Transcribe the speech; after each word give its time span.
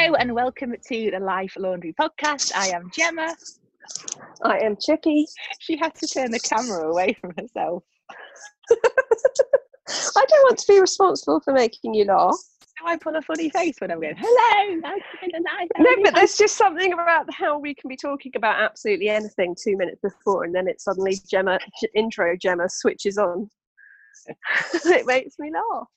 Hello 0.00 0.14
and 0.14 0.32
welcome 0.32 0.72
to 0.86 1.10
the 1.10 1.18
Life 1.18 1.54
Laundry 1.58 1.92
podcast. 2.00 2.52
I 2.54 2.68
am 2.68 2.88
Gemma. 2.96 3.34
I 4.44 4.60
am 4.60 4.76
Chippy. 4.80 5.26
She 5.58 5.76
has 5.78 5.92
to 5.94 6.06
turn 6.06 6.30
the 6.30 6.38
camera 6.38 6.88
away 6.88 7.16
from 7.20 7.34
herself. 7.36 7.82
I 8.70 8.76
don't 10.14 10.44
want 10.44 10.58
to 10.58 10.66
be 10.68 10.80
responsible 10.80 11.40
for 11.40 11.52
making 11.52 11.94
you 11.94 12.04
laugh. 12.04 12.36
I 12.86 12.96
pull 12.96 13.16
a 13.16 13.22
funny 13.22 13.50
face 13.50 13.74
when 13.80 13.90
I'm 13.90 14.00
going, 14.00 14.14
hello, 14.16 14.74
nice 14.76 15.00
nice. 15.20 15.68
No, 15.76 15.90
but 16.04 16.14
there's 16.14 16.36
just 16.36 16.56
something 16.56 16.92
about 16.92 17.26
how 17.34 17.58
we 17.58 17.74
can 17.74 17.88
be 17.88 17.96
talking 17.96 18.30
about 18.36 18.62
absolutely 18.62 19.08
anything 19.08 19.56
two 19.60 19.76
minutes 19.76 20.00
before, 20.00 20.44
and 20.44 20.54
then 20.54 20.68
it 20.68 20.80
suddenly 20.80 21.18
Gemma 21.28 21.58
intro 21.96 22.36
Gemma 22.36 22.68
switches 22.68 23.18
on. 23.18 23.50
it 24.74 25.06
makes 25.06 25.40
me 25.40 25.50
laugh. 25.52 25.88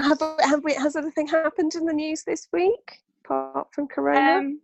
Have, 0.00 0.20
have 0.40 0.64
we, 0.64 0.74
has 0.74 0.96
anything 0.96 1.26
happened 1.28 1.74
in 1.74 1.84
the 1.84 1.92
news 1.92 2.24
this 2.24 2.48
week 2.52 2.98
apart 3.24 3.68
from 3.72 3.86
Corona? 3.86 4.38
Um, 4.38 4.60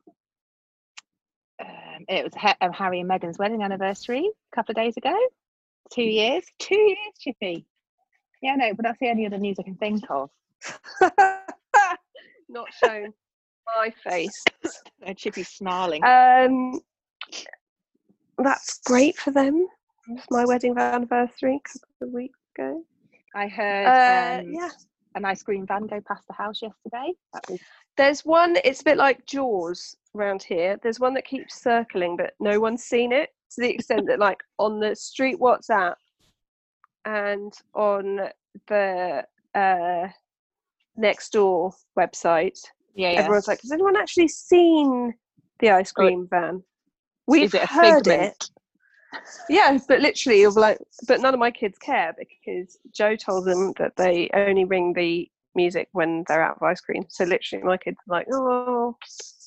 um, 1.60 2.04
it 2.08 2.24
was 2.24 2.34
ha- 2.34 2.56
um, 2.60 2.72
Harry 2.72 3.00
and 3.00 3.08
Meghan's 3.08 3.38
wedding 3.38 3.62
anniversary 3.62 4.28
a 4.52 4.56
couple 4.56 4.72
of 4.72 4.76
days 4.76 4.96
ago. 4.96 5.16
Two 5.92 6.02
years. 6.02 6.44
Two 6.58 6.74
years, 6.78 6.98
Chippy. 7.18 7.66
Yeah, 8.42 8.56
no, 8.56 8.74
but 8.74 8.84
that's 8.84 8.98
the 9.00 9.08
only 9.10 9.26
other 9.26 9.38
news 9.38 9.58
I 9.58 9.62
can 9.62 9.76
think 9.76 10.02
of. 10.10 10.30
Not 12.48 12.68
shown 12.84 13.12
my 13.76 13.92
face. 14.04 14.44
Uh, 15.06 15.14
Chippy's 15.14 15.48
snarling. 15.48 16.04
Um, 16.04 16.78
that's 18.36 18.80
great 18.84 19.16
for 19.16 19.30
them. 19.30 19.66
It 20.08 20.12
was 20.12 20.24
my 20.30 20.44
wedding 20.44 20.76
anniversary 20.76 21.56
a 21.56 21.60
couple 21.68 22.08
of 22.08 22.12
weeks 22.12 22.38
ago. 22.54 22.84
I 23.34 23.48
heard 23.48 23.86
Uh, 23.86 24.40
um, 24.42 24.52
yeah. 24.52 24.68
An 25.14 25.24
ice 25.24 25.42
cream 25.42 25.66
van 25.66 25.86
go 25.86 26.00
past 26.06 26.26
the 26.28 26.34
house 26.34 26.62
yesterday. 26.62 27.12
That 27.32 27.48
was 27.48 27.60
There's 27.96 28.24
one, 28.24 28.56
it's 28.64 28.80
a 28.80 28.84
bit 28.84 28.96
like 28.96 29.26
Jaws 29.26 29.96
around 30.16 30.42
here. 30.42 30.78
There's 30.82 31.00
one 31.00 31.14
that 31.14 31.24
keeps 31.26 31.60
circling, 31.60 32.16
but 32.16 32.34
no 32.40 32.60
one's 32.60 32.84
seen 32.84 33.12
it 33.12 33.30
to 33.52 33.60
the 33.60 33.70
extent 33.70 34.06
that, 34.06 34.18
like, 34.18 34.40
on 34.58 34.78
the 34.80 34.94
street 34.94 35.38
WhatsApp 35.38 35.94
and 37.04 37.52
on 37.74 38.20
the 38.68 39.24
uh, 39.54 40.08
next 40.96 41.32
door 41.32 41.72
website, 41.98 42.58
yeah, 42.94 43.12
yeah. 43.12 43.18
everyone's 43.20 43.48
like, 43.48 43.60
Has 43.62 43.72
anyone 43.72 43.96
actually 43.96 44.28
seen 44.28 45.14
the 45.58 45.70
ice 45.70 45.92
cream 45.92 46.26
van? 46.30 46.62
We've 47.26 47.44
Is 47.44 47.54
it 47.54 47.62
a 47.62 47.66
heard 47.66 48.04
figment? 48.04 48.36
it. 48.40 48.50
Yeah, 49.48 49.78
but 49.88 50.00
literally, 50.00 50.40
you're 50.40 50.52
like, 50.52 50.78
but 51.08 51.20
none 51.20 51.34
of 51.34 51.40
my 51.40 51.50
kids 51.50 51.78
care 51.78 52.14
because 52.16 52.78
Joe 52.92 53.16
told 53.16 53.44
them 53.44 53.72
that 53.78 53.96
they 53.96 54.30
only 54.34 54.64
ring 54.64 54.92
the 54.92 55.28
music 55.54 55.88
when 55.92 56.24
they're 56.28 56.42
out 56.42 56.56
of 56.56 56.62
ice 56.62 56.80
cream. 56.80 57.04
So 57.08 57.24
literally, 57.24 57.64
my 57.64 57.76
kids 57.76 57.96
are 58.08 58.12
like, 58.18 58.26
oh, 58.32 58.96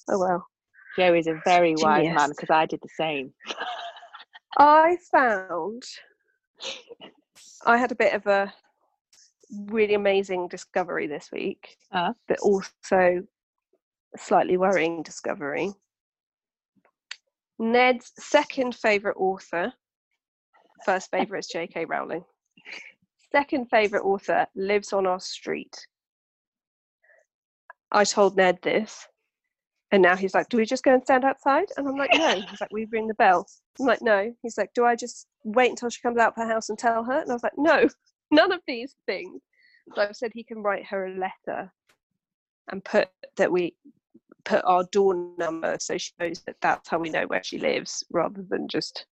oh 0.10 0.20
well. 0.20 0.46
Joe 0.98 1.14
is 1.14 1.28
a 1.28 1.42
very 1.46 1.76
wise 1.78 2.04
Genius. 2.04 2.16
man 2.16 2.30
because 2.30 2.50
I 2.50 2.66
did 2.66 2.80
the 2.82 2.90
same. 2.96 3.34
I 4.58 4.98
found 5.12 5.84
I 7.66 7.78
had 7.78 7.92
a 7.92 7.96
bit 7.96 8.14
of 8.14 8.28
a 8.28 8.54
really 9.68 9.94
amazing 9.96 10.48
discovery 10.50 11.08
this 11.08 11.30
week, 11.32 11.78
Uh. 11.92 12.14
but 12.28 12.40
also 12.40 13.24
slightly 14.18 14.58
worrying 14.58 15.02
discovery. 15.04 15.72
Ned's 17.60 18.12
second 18.18 18.76
favourite 18.76 19.18
author, 19.18 19.74
first 20.86 21.12
favourite 21.12 21.40
is 21.40 21.48
J.K. 21.48 21.86
Rowling. 21.86 22.24
Second 23.32 23.68
favourite 23.70 24.04
author 24.04 24.48
lives 24.56 24.94
on 24.94 25.08
our 25.08 25.20
street. 25.20 25.88
I 27.92 28.04
told 28.04 28.36
Ned 28.36 28.60
this, 28.64 29.08
and 29.92 30.02
now 30.02 30.16
he's 30.16 30.34
like, 30.34 30.50
Do 30.50 30.58
we 30.58 30.66
just 30.66 30.84
go 30.84 30.94
and 30.94 31.04
stand 31.04 31.24
outside? 31.24 31.68
And 31.78 31.88
I'm 31.88 31.96
like, 31.96 32.10
No. 32.14 32.42
He's 32.42 32.60
like, 32.60 32.72
We 32.72 32.86
ring 32.92 33.08
the 33.08 33.14
bell. 33.14 33.46
I'm 33.80 33.86
like, 33.86 34.02
No. 34.02 34.34
He's 34.42 34.58
like, 34.58 34.74
Do 34.74 34.86
I 34.86 34.96
just 34.96 35.28
wait 35.44 35.70
until 35.70 35.90
she 35.90 36.02
comes 36.02 36.18
out 36.18 36.30
of 36.30 36.44
her 36.44 36.52
house 36.52 36.70
and 36.70 36.78
tell 36.78 37.04
her? 37.04 37.20
And 37.20 37.30
I 37.30 37.34
was 37.34 37.44
like, 37.44 37.58
No, 37.58 37.88
none 38.32 38.52
of 38.52 38.62
these 38.68 38.96
things. 39.06 39.42
So 39.94 40.02
I've 40.02 40.16
said 40.16 40.32
he 40.34 40.44
can 40.44 40.64
write 40.64 40.86
her 40.88 41.06
a 41.06 41.12
letter 41.12 41.72
and 42.72 42.84
put 42.84 43.10
that 43.38 43.52
we 43.52 43.76
put 44.46 44.64
our 44.66 44.84
door 44.92 45.16
number 45.38 45.78
so 45.80 45.98
she 45.98 46.12
knows 46.20 46.42
that 46.46 46.56
that's 46.62 46.90
how 46.90 47.00
we 47.00 47.10
know 47.10 47.26
where 47.28 47.44
she 47.44 47.58
lives 47.60 48.04
rather 48.12 48.44
than 48.50 48.68
just 48.68 49.06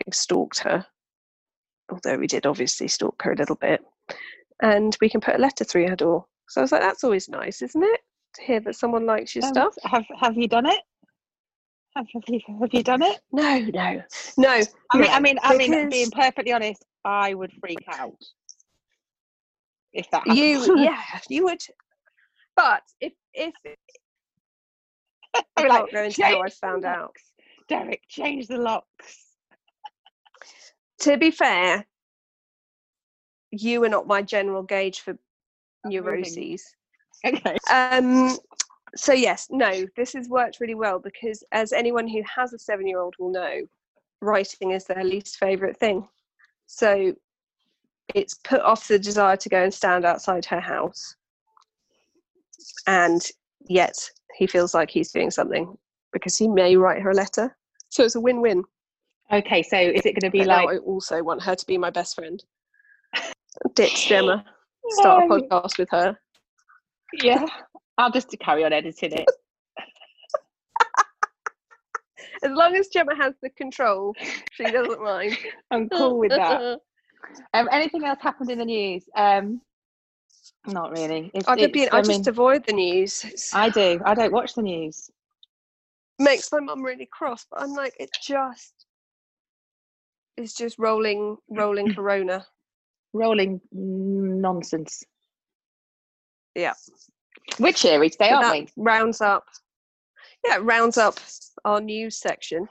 having 0.00 0.12
stalked 0.12 0.60
her. 0.60 0.86
Although 1.90 2.18
we 2.18 2.26
did 2.26 2.46
obviously 2.46 2.88
stalk 2.88 3.20
her 3.22 3.32
a 3.32 3.36
little 3.36 3.56
bit. 3.56 3.80
And 4.62 4.96
we 5.00 5.08
can 5.08 5.20
put 5.20 5.34
a 5.34 5.38
letter 5.38 5.64
through 5.64 5.88
her 5.88 5.96
door. 5.96 6.24
So 6.48 6.60
I 6.60 6.62
was 6.62 6.72
like, 6.72 6.80
that's 6.82 7.04
always 7.04 7.28
nice, 7.28 7.62
isn't 7.62 7.82
it? 7.82 8.00
To 8.36 8.42
hear 8.42 8.60
that 8.60 8.76
someone 8.76 9.06
likes 9.06 9.34
your 9.34 9.44
Um, 9.44 9.52
stuff. 9.52 9.74
Have 9.84 10.04
Have 10.20 10.36
you 10.36 10.48
done 10.48 10.66
it? 10.66 10.80
Have, 11.96 12.06
have 12.12 12.22
you 12.28 12.40
Have 12.60 12.72
you 12.72 12.82
done 12.82 13.02
it? 13.02 13.20
No, 13.32 13.58
no, 13.58 14.02
no. 14.36 14.60
I 14.92 14.98
mean, 14.98 15.10
I 15.10 15.20
mean, 15.20 15.38
I 15.42 15.56
mean, 15.56 15.70
because- 15.70 15.90
being 15.90 16.10
perfectly 16.10 16.52
honest, 16.52 16.84
I 17.04 17.34
would 17.34 17.52
freak 17.60 17.78
out 17.88 18.16
if 19.92 20.10
that 20.10 20.26
happened. 20.26 20.38
you, 20.38 20.78
yeah, 20.82 21.00
you 21.28 21.44
would. 21.44 21.60
But 22.56 22.82
if 23.00 23.12
if 23.32 23.54
I'd 25.34 25.44
I 25.56 25.62
be 25.62 25.68
can't 25.68 25.92
go 25.92 26.02
into 26.04 26.24
how 26.24 26.42
I 26.42 26.50
found 26.50 26.84
out. 26.84 27.14
Derek, 27.68 28.02
change 28.08 28.46
the 28.46 28.58
locks. 28.58 29.26
to 31.00 31.16
be 31.16 31.30
fair, 31.30 31.86
you 33.50 33.82
are 33.84 33.88
not 33.88 34.06
my 34.06 34.22
general 34.22 34.62
gauge 34.62 35.00
for 35.00 35.16
moving. 35.84 36.02
neuroses. 36.02 36.74
Okay. 37.24 37.56
Um, 37.72 38.36
so 38.96 39.12
yes, 39.12 39.48
no, 39.50 39.86
this 39.96 40.12
has 40.12 40.28
worked 40.28 40.60
really 40.60 40.74
well 40.74 40.98
because 40.98 41.42
as 41.52 41.72
anyone 41.72 42.06
who 42.06 42.22
has 42.22 42.52
a 42.52 42.58
seven-year-old 42.58 43.14
will 43.18 43.32
know, 43.32 43.62
writing 44.20 44.70
is 44.70 44.84
their 44.84 45.04
least 45.04 45.38
favourite 45.38 45.76
thing. 45.78 46.06
So 46.66 47.14
it's 48.14 48.34
put 48.34 48.60
off 48.60 48.88
the 48.88 48.98
desire 48.98 49.36
to 49.36 49.48
go 49.48 49.62
and 49.62 49.72
stand 49.72 50.04
outside 50.04 50.44
her 50.46 50.60
house, 50.60 51.16
and 52.86 53.22
yet 53.66 53.96
he 54.36 54.46
feels 54.46 54.74
like 54.74 54.90
he's 54.90 55.12
doing 55.12 55.30
something 55.30 55.76
because 56.12 56.36
he 56.36 56.48
may 56.48 56.76
write 56.76 57.02
her 57.02 57.10
a 57.10 57.14
letter. 57.14 57.56
So 57.88 58.04
it's 58.04 58.14
a 58.14 58.20
win-win. 58.20 58.62
Okay. 59.32 59.62
So 59.62 59.78
is 59.78 60.04
it 60.04 60.20
going 60.20 60.22
to 60.22 60.30
be 60.30 60.40
But 60.40 60.48
like? 60.48 60.66
now 60.66 60.72
I 60.74 60.78
also 60.78 61.22
want 61.22 61.42
her 61.42 61.54
to 61.54 61.66
be 61.66 61.78
my 61.78 61.90
best 61.90 62.14
friend. 62.14 62.42
Ditch 63.74 64.08
Gemma. 64.08 64.44
Start 64.90 65.24
a 65.24 65.28
podcast 65.28 65.78
with 65.78 65.88
her. 65.90 66.18
Yeah. 67.22 67.44
I'll 67.96 68.10
just 68.10 68.34
carry 68.40 68.64
on 68.64 68.72
editing 68.72 69.12
it. 69.12 69.26
As 72.42 72.50
long 72.50 72.76
as 72.76 72.88
Gemma 72.88 73.14
has 73.16 73.34
the 73.42 73.50
control, 73.50 74.14
she 74.52 74.64
doesn't 74.64 75.02
mind. 75.02 75.36
I'm 75.70 75.88
cool 75.88 76.18
with 76.18 76.30
that. 76.30 76.80
Um, 77.54 77.68
anything 77.72 78.04
else 78.04 78.18
happened 78.20 78.50
in 78.50 78.58
the 78.58 78.64
news? 78.64 79.04
Um, 79.16 79.60
not 80.66 80.92
really. 80.92 81.30
It's, 81.34 81.46
I, 81.48 81.54
it's- 81.54 81.88
I 81.92 81.98
I 81.98 82.02
just 82.02 82.26
avoid 82.26 82.64
the 82.66 82.72
news. 82.72 83.50
I 83.52 83.70
do. 83.70 84.00
I 84.04 84.14
don't 84.14 84.32
watch 84.32 84.54
the 84.54 84.62
news. 84.62 85.10
makes 86.18 86.50
my 86.52 86.60
mum 86.60 86.82
really 86.82 87.06
cross, 87.10 87.46
but 87.50 87.60
I'm 87.62 87.74
like, 87.74 87.94
it 87.98 88.10
just 88.22 88.86
it's 90.36 90.54
just 90.54 90.78
rolling, 90.78 91.36
rolling 91.48 91.88
Corona. 91.94 92.46
Rolling 93.12 93.60
nonsense. 93.72 95.04
Yeah, 96.56 96.72
We're 97.58 97.72
cheery 97.72 98.10
today, 98.10 98.30
But 98.30 98.44
aren't 98.44 98.66
that 98.68 98.72
rounds 98.76 99.20
up. 99.20 99.44
Yeah, 100.44 100.58
rounds 100.60 100.98
up 100.98 101.18
our 101.64 101.80
news 101.80 102.16
section. 102.16 102.68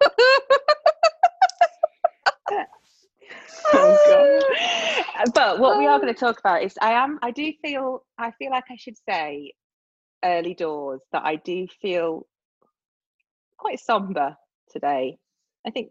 Oh, 3.72 4.52
God. 5.16 5.32
but 5.34 5.58
what 5.58 5.78
we 5.78 5.86
are 5.86 5.98
going 5.98 6.14
to 6.14 6.24
oh. 6.24 6.28
talk 6.28 6.40
about 6.40 6.62
is 6.62 6.76
I 6.80 6.92
am 6.92 7.18
I 7.22 7.30
do 7.30 7.52
feel 7.62 8.04
I 8.18 8.30
feel 8.32 8.50
like 8.50 8.64
I 8.70 8.76
should 8.76 8.96
say 9.08 9.52
early 10.24 10.54
doors 10.54 11.00
that 11.12 11.24
I 11.24 11.36
do 11.36 11.66
feel 11.80 12.26
quite 13.58 13.80
somber 13.80 14.36
today. 14.70 15.18
I 15.66 15.70
think 15.70 15.90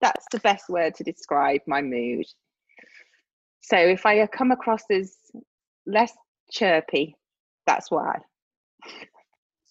that's 0.00 0.26
the 0.32 0.40
best 0.40 0.68
word 0.68 0.94
to 0.96 1.04
describe 1.04 1.60
my 1.66 1.80
mood. 1.80 2.26
So 3.60 3.76
if 3.76 4.04
I 4.04 4.26
come 4.26 4.50
across 4.50 4.82
as 4.90 5.16
less 5.86 6.12
chirpy, 6.50 7.16
that's 7.66 7.90
why. 7.90 8.18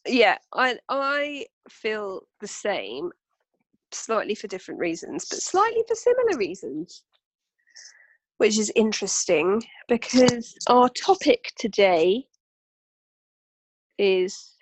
yeah, 0.07 0.37
I 0.53 0.77
I 0.87 1.45
feel 1.69 2.21
the 2.39 2.47
same, 2.47 3.11
slightly 3.91 4.35
for 4.35 4.47
different 4.47 4.79
reasons, 4.79 5.25
but 5.29 5.39
slightly 5.39 5.83
for 5.87 5.95
similar 5.95 6.37
reasons. 6.37 7.03
Which 8.41 8.57
is 8.57 8.71
interesting 8.75 9.61
because 9.87 10.55
our 10.65 10.89
topic 10.89 11.53
today 11.59 12.25
is 13.99 14.55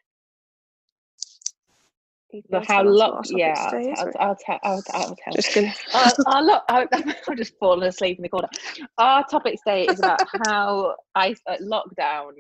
The 2.33 2.59
how 2.67 2.83
tell 2.83 2.89
us 2.89 2.99
what 2.99 2.99
lock? 2.99 3.13
our 3.15 3.23
topic 3.23 3.37
Yeah, 3.37 3.93
I'll, 3.97 4.05
I'll, 4.05 4.13
I'll, 4.19 4.35
tell. 4.35 4.59
I'll, 4.63 4.83
I'll 4.91 5.15
tell. 5.15 5.33
Just 5.33 5.55
gonna. 5.55 5.73
I'll, 5.93 6.13
I'll, 6.27 6.45
look, 6.45 6.63
I'll, 6.67 6.87
I'll 6.91 7.35
just 7.35 7.53
fallen 7.57 7.87
asleep 7.87 8.17
in 8.17 8.23
the 8.23 8.27
corner. 8.27 8.49
Our 8.97 9.23
topic 9.23 9.57
today 9.65 9.85
is 9.85 9.99
about 9.99 10.19
how 10.45 10.95
I 11.15 11.35
uh, 11.47 11.55
lockdown 11.61 12.31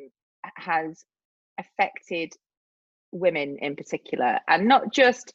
has 0.57 1.05
affected 1.57 2.33
women 3.13 3.57
in 3.61 3.77
particular, 3.77 4.41
and 4.49 4.67
not 4.67 4.91
just 4.91 5.33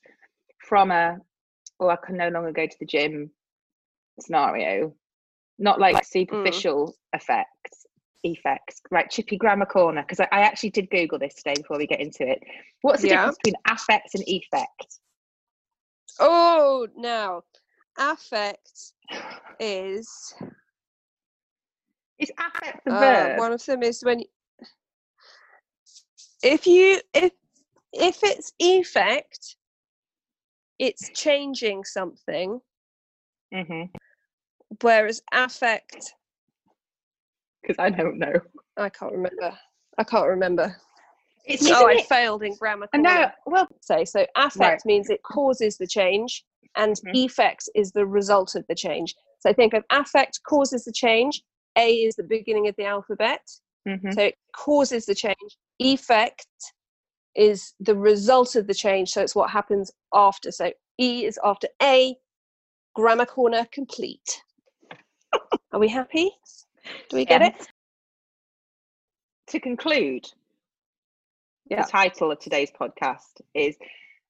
from 0.69 0.91
a 0.91 1.17
oh 1.81 1.89
I 1.89 1.97
can 1.97 2.19
no 2.19 2.29
longer 2.29 2.53
go 2.53 2.67
to 2.67 2.77
the 2.79 2.85
gym 2.85 3.31
scenario, 4.21 4.95
not 5.59 5.81
like 5.81 6.05
superficial 6.05 6.89
mm. 6.89 7.19
effects 7.19 7.87
effects 8.25 8.81
right 8.91 9.11
chippy 9.11 9.37
grammar 9.37 9.67
corner 9.67 10.03
because 10.03 10.19
I, 10.19 10.29
I, 10.33 10.41
actually 10.41 10.71
did 10.71 10.89
google 10.89 11.19
this 11.19 11.35
today 11.35 11.55
before 11.56 11.77
we 11.77 11.87
get 11.87 12.01
into 12.01 12.27
it 12.27 12.43
what's 12.81 13.03
the 13.03 13.09
yeah. 13.09 13.17
difference 13.17 13.39
between 13.45 13.61
affect 13.69 14.15
and 14.15 14.25
effect 14.27 14.99
oh 16.21 16.89
now 16.97 17.43
affect 17.99 18.93
is 19.61 20.35
is 22.19 22.33
affect 22.39 22.85
the 22.87 22.95
uh, 22.95 23.01
verb 23.01 23.39
one 23.39 23.53
of 23.53 23.65
them 23.67 23.83
is 23.83 24.03
when 24.03 24.21
you, 24.21 24.27
if 26.43 26.67
you 26.67 27.01
if 27.12 27.33
if 27.93 28.19
it's 28.23 28.53
effect 28.59 29.56
it's 30.79 31.11
changing 31.11 31.85
something 31.85 32.61
mm-hmm. 33.53 33.85
Whereas 34.81 35.23
affect 35.33 36.15
because 37.63 37.77
i 37.79 37.89
don't 37.91 38.19
know 38.19 38.33
i 38.77 38.89
can't 38.89 39.13
remember 39.13 39.57
i 39.99 40.05
can't 40.05 40.27
remember 40.27 40.75
it's 41.47 41.71
oh 41.71 41.89
i 41.89 41.93
it? 41.93 42.07
failed 42.07 42.43
in 42.43 42.55
grammar 42.57 42.89
no 42.95 43.29
well 43.47 43.69
say 43.81 44.05
so 44.05 44.27
affect 44.37 44.61
right. 44.61 44.81
means 44.87 45.11
it 45.11 45.23
causes 45.23 45.77
the 45.77 45.87
change 45.87 46.45
and 46.77 46.97
mm-hmm. 46.97 47.15
effects 47.15 47.69
is 47.75 47.93
the 47.93 48.05
result 48.05 48.55
of 48.55 48.65
the 48.69 48.75
change 48.75 49.15
so 49.41 49.53
think 49.53 49.75
of 49.75 49.85
affect 49.91 50.41
causes 50.49 50.85
the 50.85 50.93
change 50.93 51.43
a 51.77 51.93
is 51.93 52.17
the 52.17 52.25
beginning 52.25 52.67
of 52.69 52.75
the 52.77 52.85
alphabet 52.85 53.41
mm-hmm. 53.87 54.11
so 54.13 54.23
it 54.23 54.37
causes 54.55 55.07
the 55.07 55.15
change 55.15 55.59
effect 55.81 56.47
is 57.35 57.75
the 57.81 57.95
result 57.95 58.57
of 58.57 58.67
the 58.67 58.75
change. 58.75 59.11
So 59.11 59.23
it's 59.23 59.35
what 59.35 59.51
happens 59.51 59.91
after. 60.13 60.51
So 60.51 60.73
E 61.01 61.25
is 61.25 61.39
after 61.45 61.69
A, 61.83 62.17
grammar 62.95 63.27
corner 63.27 63.67
complete. 63.73 64.43
Are 65.73 65.81
we 65.81 65.89
happy? 65.89 66.31
Do 67.09 67.17
we 67.17 67.25
get 67.25 67.43
it? 67.43 67.69
To 69.49 69.61
conclude, 69.61 70.27
yeah. 71.69 71.83
the 71.83 71.91
title 71.91 72.31
of 72.31 72.39
today's 72.39 72.71
podcast 72.71 73.41
is 73.55 73.77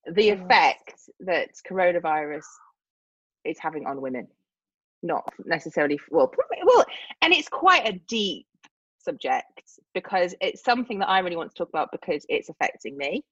The. 0.07 0.31
Effect 0.31 0.95
That 1.21 1.51
Coronavirus 1.69 2.45
is 3.45 3.59
Having 3.59 3.87
on 3.87 4.01
Women. 4.01 4.29
Not 5.03 5.29
necessarily, 5.45 6.01
well, 6.11 6.33
well, 6.65 6.85
and 7.21 7.33
it's 7.33 7.49
quite 7.49 7.87
a 7.87 8.01
deep 8.09 8.47
subject 8.99 9.63
because 9.93 10.35
it's 10.41 10.65
something 10.65 10.99
that 10.99 11.09
I 11.09 11.19
really 11.19 11.37
want 11.37 11.51
to 11.51 11.57
talk 11.57 11.69
about 11.69 11.93
because 11.93 12.25
it's 12.29 12.49
affecting 12.49 12.97
me 12.97 13.23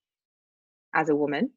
as 0.95 1.09
a 1.09 1.17
woman. 1.17 1.51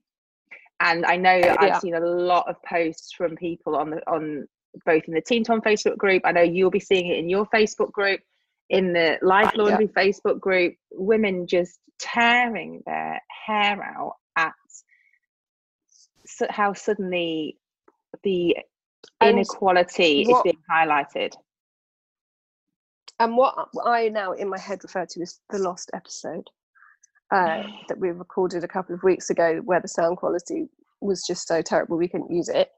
And 0.79 1.05
I 1.05 1.17
know 1.17 1.35
yeah. 1.35 1.55
I've 1.59 1.79
seen 1.79 1.95
a 1.95 1.99
lot 1.99 2.49
of 2.49 2.61
posts 2.63 3.13
from 3.13 3.35
people 3.35 3.75
on 3.75 3.91
the 3.91 4.01
on 4.09 4.47
both 4.85 5.03
in 5.07 5.13
the 5.13 5.21
Teen 5.21 5.43
Tom 5.43 5.61
Facebook 5.61 5.97
group. 5.97 6.23
I 6.25 6.31
know 6.31 6.41
you'll 6.41 6.71
be 6.71 6.79
seeing 6.79 7.07
it 7.07 7.17
in 7.17 7.29
your 7.29 7.45
Facebook 7.47 7.91
group, 7.91 8.21
in 8.69 8.93
the 8.93 9.17
Life 9.21 9.51
Laundry 9.55 9.89
yeah. 9.95 10.03
Facebook 10.03 10.39
group. 10.39 10.75
Women 10.91 11.47
just 11.47 11.79
tearing 11.99 12.81
their 12.85 13.21
hair 13.45 13.81
out 13.83 14.15
at 14.35 14.53
how 16.49 16.73
suddenly 16.73 17.57
the 18.23 18.57
inequality 19.21 20.23
is 20.23 20.41
being 20.43 20.57
highlighted 20.69 21.31
and 23.19 23.37
what 23.37 23.69
I 23.83 24.09
now 24.09 24.33
in 24.33 24.49
my 24.49 24.59
head 24.59 24.79
refer 24.83 25.05
to 25.05 25.21
as 25.21 25.39
the 25.49 25.59
lost 25.59 25.91
episode 25.93 26.49
uh, 27.31 27.63
that 27.87 27.99
we 27.99 28.09
recorded 28.09 28.63
a 28.63 28.67
couple 28.67 28.95
of 28.95 29.03
weeks 29.03 29.29
ago, 29.29 29.61
where 29.63 29.81
the 29.81 29.87
sound 29.87 30.17
quality 30.17 30.67
was 31.01 31.25
just 31.25 31.47
so 31.47 31.61
terrible 31.61 31.97
we 31.97 32.07
couldn't 32.07 32.31
use 32.31 32.49
it. 32.49 32.69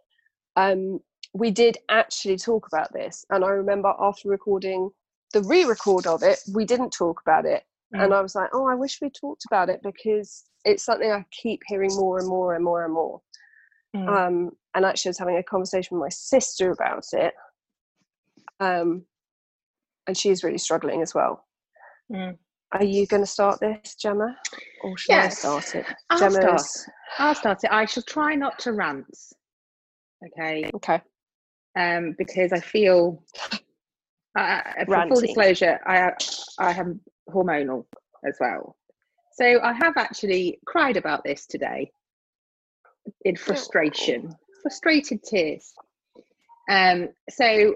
Um, 0.56 1.00
we 1.38 1.52
did 1.52 1.78
actually 1.90 2.38
talk 2.38 2.68
about 2.68 2.92
this, 2.94 3.26
and 3.30 3.44
I 3.44 3.50
remember 3.50 3.94
after 4.00 4.30
recording 4.30 4.90
the 5.34 5.42
re-record 5.42 6.08
of 6.08 6.24
it, 6.24 6.40
we 6.54 6.66
didn't 6.66 6.92
talk 6.92 7.22
about 7.22 7.46
it, 7.46 7.64
mm. 7.94 8.04
and 8.04 8.14
I 8.14 8.22
was 8.22 8.36
like, 8.36 8.50
"Oh, 8.54 8.68
I 8.68 8.76
wish 8.76 9.00
we 9.02 9.10
talked 9.10 9.44
about 9.50 9.70
it 9.70 9.82
because 9.84 10.46
it's 10.66 10.84
something 10.84 11.12
I 11.12 11.26
keep 11.32 11.62
hearing 11.68 11.94
more 11.96 12.18
and 12.20 12.28
more 12.28 12.56
and 12.56 12.64
more 12.64 12.86
and 12.86 12.94
more." 12.94 13.22
Mm. 13.96 14.08
Um, 14.08 14.52
and 14.76 14.86
actually, 14.86 15.10
I 15.10 15.12
was 15.12 15.20
having 15.20 15.38
a 15.38 15.44
conversation 15.44 15.98
with 15.98 16.06
my 16.06 16.10
sister 16.10 16.72
about 16.72 17.06
it. 17.14 17.34
Um, 18.60 19.06
and 20.08 20.18
she's 20.18 20.44
really 20.44 20.58
struggling 20.58 21.02
as 21.02 21.14
well. 21.14 21.46
Mm. 22.12 22.38
Are 22.74 22.84
you 22.84 23.08
going 23.08 23.22
to 23.22 23.28
start 23.28 23.60
this, 23.60 23.96
Gemma, 23.96 24.36
or 24.84 24.98
should 24.98 25.14
yes. 25.14 25.46
I 25.46 25.60
start 25.62 25.76
it? 25.76 25.86
I'll 26.10 26.32
start. 26.32 26.62
I'll 27.18 27.36
start 27.36 27.64
it. 27.64 27.72
I 27.72 27.86
shall 27.86 28.04
try 28.04 28.36
not 28.36 28.60
to 28.60 28.74
rant. 28.74 29.08
Okay. 30.26 30.70
Okay. 30.74 31.02
Um, 31.78 32.16
because 32.18 32.54
I 32.54 32.60
feel, 32.60 33.22
uh, 34.36 34.62
for 34.86 35.06
full 35.10 35.22
disclosure, 35.22 35.80
I 35.86 36.12
I 36.58 36.72
am 36.74 37.02
hormonal 37.30 37.86
as 38.26 38.38
well, 38.40 38.76
so 39.34 39.60
I 39.62 39.74
have 39.74 39.96
actually 39.96 40.60
cried 40.66 40.98
about 40.98 41.24
this 41.24 41.46
today 41.46 41.92
in 43.24 43.36
frustration, 43.36 44.30
oh. 44.32 44.36
frustrated 44.64 45.22
tears. 45.24 45.72
Um, 46.70 47.10
so 47.30 47.76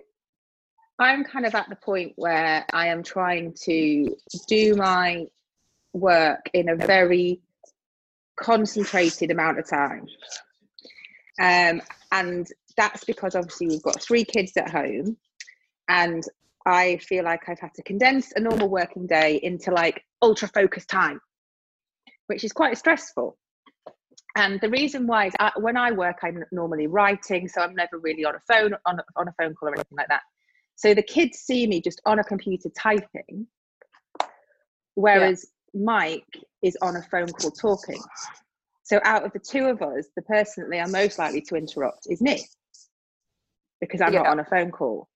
I'm 0.97 1.23
kind 1.23 1.45
of 1.45 1.55
at 1.55 1.69
the 1.69 1.75
point 1.75 2.13
where 2.15 2.65
I 2.71 2.87
am 2.87 3.03
trying 3.03 3.53
to 3.63 4.15
do 4.47 4.75
my 4.75 5.27
work 5.93 6.49
in 6.53 6.69
a 6.69 6.75
very 6.75 7.41
concentrated 8.35 9.31
amount 9.31 9.59
of 9.59 9.69
time. 9.69 10.07
Um, 11.39 11.81
and 12.11 12.47
that's 12.81 13.03
because 13.03 13.35
obviously 13.35 13.67
we've 13.67 13.83
got 13.83 14.01
three 14.01 14.25
kids 14.25 14.53
at 14.57 14.71
home, 14.71 15.15
and 15.87 16.23
I 16.65 16.97
feel 16.97 17.23
like 17.23 17.47
I've 17.47 17.59
had 17.59 17.75
to 17.75 17.83
condense 17.83 18.33
a 18.35 18.39
normal 18.39 18.69
working 18.69 19.05
day 19.05 19.39
into 19.43 19.69
like 19.69 20.03
ultra 20.23 20.47
focused 20.47 20.89
time, 20.89 21.21
which 22.25 22.43
is 22.43 22.51
quite 22.51 22.79
stressful. 22.79 23.37
And 24.35 24.59
the 24.61 24.69
reason 24.69 25.05
why 25.05 25.27
is 25.27 25.33
I, 25.39 25.51
when 25.57 25.77
I 25.77 25.91
work, 25.91 26.19
I'm 26.23 26.43
normally 26.51 26.87
writing, 26.87 27.47
so 27.47 27.61
I'm 27.61 27.75
never 27.75 27.99
really 27.99 28.25
on 28.25 28.33
a 28.33 28.41
phone 28.51 28.73
on, 28.87 28.99
on 29.15 29.27
a 29.27 29.33
phone 29.37 29.53
call 29.53 29.69
or 29.69 29.73
anything 29.73 29.97
like 29.97 30.07
that. 30.07 30.23
So 30.75 30.95
the 30.95 31.03
kids 31.03 31.37
see 31.37 31.67
me 31.67 31.81
just 31.81 32.01
on 32.07 32.17
a 32.17 32.23
computer 32.23 32.69
typing, 32.75 33.45
whereas 34.95 35.45
yeah. 35.73 35.81
Mike 35.83 36.33
is 36.63 36.75
on 36.81 36.95
a 36.95 37.03
phone 37.11 37.27
call 37.27 37.51
talking. 37.51 38.01
So 38.81 38.99
out 39.03 39.23
of 39.23 39.33
the 39.33 39.39
two 39.39 39.65
of 39.67 39.83
us, 39.83 40.07
the 40.15 40.23
person 40.23 40.63
that 40.63 40.71
they 40.71 40.79
are 40.79 40.87
most 40.87 41.19
likely 41.19 41.41
to 41.41 41.55
interrupt 41.55 42.07
is 42.09 42.21
me 42.21 42.43
because 43.81 43.99
I'm 43.99 44.13
yeah. 44.13 44.21
not 44.21 44.27
on 44.27 44.39
a 44.39 44.45
phone 44.45 44.71
call. 44.71 45.09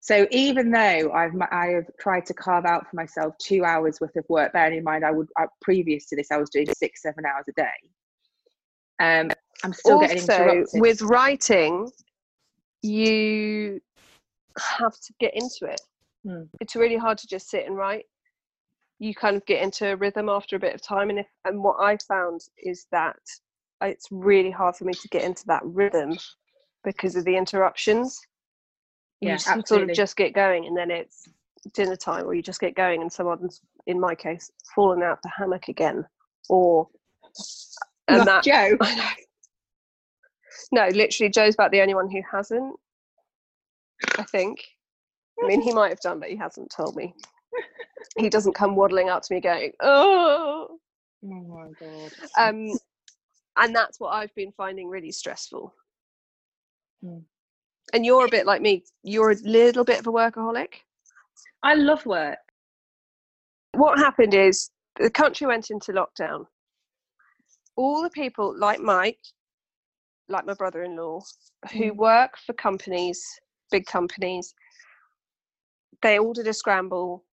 So 0.00 0.26
even 0.30 0.70
though 0.70 1.12
I've 1.12 1.32
I 1.50 1.68
have 1.68 1.86
tried 1.98 2.24
to 2.26 2.34
carve 2.34 2.64
out 2.64 2.88
for 2.88 2.96
myself 2.96 3.34
two 3.38 3.64
hours 3.64 4.00
worth 4.00 4.16
of 4.16 4.24
work, 4.28 4.52
bearing 4.52 4.78
in 4.78 4.84
mind 4.84 5.04
I 5.04 5.10
would 5.10 5.28
I, 5.36 5.46
previous 5.60 6.06
to 6.06 6.16
this 6.16 6.30
I 6.30 6.38
was 6.38 6.48
doing 6.50 6.66
six 6.74 7.02
seven 7.02 7.24
hours 7.26 7.44
a 7.48 7.52
day. 7.52 7.66
Um, 9.00 9.30
I'm 9.64 9.72
still 9.72 9.94
also, 9.94 10.06
getting 10.06 10.22
interrupted. 10.22 10.80
with 10.80 11.02
writing, 11.02 11.90
you 12.82 13.80
have 14.58 14.92
to 14.92 15.12
get 15.20 15.34
into 15.34 15.64
it. 15.70 15.80
Hmm. 16.24 16.42
It's 16.60 16.76
really 16.76 16.96
hard 16.96 17.18
to 17.18 17.26
just 17.26 17.50
sit 17.50 17.66
and 17.66 17.76
write. 17.76 18.04
You 18.98 19.14
kind 19.14 19.36
of 19.36 19.44
get 19.46 19.62
into 19.62 19.92
a 19.92 19.96
rhythm 19.96 20.28
after 20.28 20.56
a 20.56 20.60
bit 20.60 20.74
of 20.74 20.82
time, 20.82 21.10
and 21.10 21.18
if 21.18 21.26
and 21.44 21.62
what 21.62 21.76
I 21.78 21.98
found 22.08 22.40
is 22.58 22.86
that 22.90 23.16
it's 23.82 24.06
really 24.10 24.50
hard 24.50 24.76
for 24.76 24.84
me 24.84 24.92
to 24.92 25.08
get 25.08 25.24
into 25.24 25.44
that 25.46 25.62
rhythm 25.64 26.16
because 26.84 27.16
of 27.16 27.24
the 27.24 27.36
interruptions. 27.36 28.20
Yeah, 29.20 29.32
you 29.32 29.38
sort 29.38 29.82
of 29.82 29.92
just 29.92 30.16
get 30.16 30.32
going, 30.32 30.66
and 30.66 30.76
then 30.76 30.90
it's 30.90 31.28
dinner 31.74 31.96
time, 31.96 32.24
or 32.24 32.34
you 32.34 32.42
just 32.42 32.60
get 32.60 32.74
going, 32.74 33.02
and 33.02 33.12
someone's, 33.12 33.60
in 33.86 34.00
my 34.00 34.14
case, 34.14 34.50
fallen 34.74 35.02
out 35.02 35.20
the 35.22 35.30
hammock 35.36 35.68
again, 35.68 36.06
or 36.48 36.88
and 38.08 38.26
that 38.26 38.44
Joe. 38.44 38.76
No, 40.72 40.86
literally, 40.88 41.30
Joe's 41.30 41.54
about 41.54 41.72
the 41.72 41.80
only 41.80 41.94
one 41.94 42.10
who 42.10 42.22
hasn't. 42.30 42.76
I 44.18 44.22
think. 44.22 44.64
I 45.42 45.46
mean, 45.46 45.60
he 45.60 45.72
might 45.72 45.88
have 45.88 46.00
done, 46.00 46.20
but 46.20 46.28
he 46.28 46.36
hasn't 46.36 46.70
told 46.70 46.96
me. 46.96 47.14
He 48.16 48.28
doesn't 48.28 48.54
come 48.54 48.76
waddling 48.76 49.08
up 49.08 49.22
to 49.22 49.34
me 49.34 49.40
going, 49.40 49.72
"Oh, 49.80 50.78
oh 51.24 51.26
my 51.26 51.68
god." 51.78 52.12
Um, 52.38 52.78
and 53.56 53.74
that's 53.74 53.98
what 53.98 54.10
I've 54.10 54.34
been 54.34 54.52
finding 54.52 54.88
really 54.88 55.12
stressful. 55.12 55.74
Mm. 57.04 57.22
And 57.92 58.06
you're 58.06 58.26
a 58.26 58.30
bit 58.30 58.46
like 58.46 58.62
me. 58.62 58.84
You're 59.02 59.32
a 59.32 59.36
little 59.42 59.84
bit 59.84 60.00
of 60.00 60.06
a 60.06 60.12
workaholic. 60.12 60.74
I 61.62 61.74
love 61.74 62.04
work. 62.06 62.38
What 63.74 63.98
happened 63.98 64.34
is 64.34 64.70
the 64.98 65.10
country 65.10 65.46
went 65.46 65.70
into 65.70 65.92
lockdown. 65.92 66.46
All 67.76 68.02
the 68.02 68.10
people 68.10 68.54
like 68.58 68.80
Mike, 68.80 69.20
like 70.28 70.46
my 70.46 70.54
brother-in-law, 70.54 71.20
who 71.72 71.90
hmm. 71.90 71.96
work 71.96 72.36
for 72.46 72.52
companies 72.52 73.22
big 73.70 73.86
companies, 73.86 74.54
they 76.02 76.18
all 76.18 76.32
did 76.32 76.46
a 76.46 76.52
scramble 76.52 77.24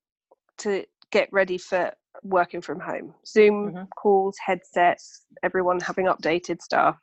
to 0.60 0.86
get 1.12 1.30
ready 1.32 1.58
for 1.58 1.92
working 2.24 2.62
from 2.62 2.80
home. 2.80 3.14
Zoom 3.26 3.72
Mhm. 3.72 3.90
calls, 3.96 4.38
headsets, 4.40 5.26
everyone 5.44 5.80
having 5.80 6.06
updated 6.06 6.62
stuff. 6.62 6.98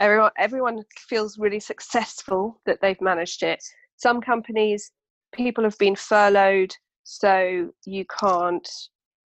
Everyone 0.00 0.30
everyone 0.38 0.84
feels 0.98 1.38
really 1.38 1.60
successful 1.60 2.60
that 2.66 2.80
they've 2.80 3.00
managed 3.00 3.42
it. 3.42 3.62
Some 3.96 4.20
companies 4.20 4.90
people 5.32 5.64
have 5.64 5.78
been 5.78 5.96
furloughed 5.96 6.74
so 7.04 7.70
you 7.84 8.04
can't 8.06 8.68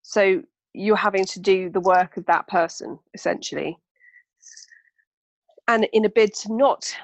so 0.03 0.43
you're 0.73 0.97
having 0.97 1.25
to 1.25 1.41
do 1.41 1.71
the 1.71 1.81
work 1.81 2.17
of 2.17 2.27
that 2.27 2.47
person 2.49 2.99
essentially. 3.15 3.77
And 5.69 5.89
in 5.93 6.05
a 6.05 6.09
bid 6.09 6.35
to 6.35 6.55
not 6.55 6.95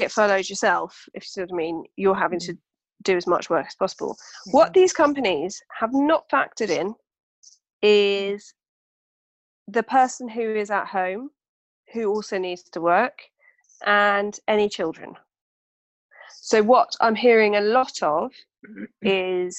get 0.00 0.10
furloughed 0.10 0.48
yourself, 0.48 1.08
if 1.14 1.22
you 1.22 1.28
see 1.28 1.40
what 1.42 1.52
I 1.52 1.56
mean, 1.56 1.84
you're 1.96 2.14
having 2.14 2.40
to 2.40 2.56
do 3.02 3.16
as 3.16 3.26
much 3.26 3.50
work 3.50 3.66
as 3.66 3.74
possible. 3.74 4.16
What 4.50 4.74
these 4.74 4.92
companies 4.92 5.62
have 5.78 5.90
not 5.92 6.28
factored 6.28 6.70
in 6.70 6.94
is 7.82 8.54
the 9.68 9.82
person 9.82 10.28
who 10.28 10.54
is 10.54 10.70
at 10.70 10.86
home 10.86 11.30
who 11.92 12.08
also 12.10 12.38
needs 12.38 12.62
to 12.64 12.80
work 12.80 13.22
and 13.84 14.38
any 14.48 14.68
children. 14.68 15.14
So, 16.40 16.62
what 16.62 16.96
I'm 17.00 17.14
hearing 17.14 17.56
a 17.56 17.60
lot 17.60 18.02
of 18.02 18.32
is 19.02 19.58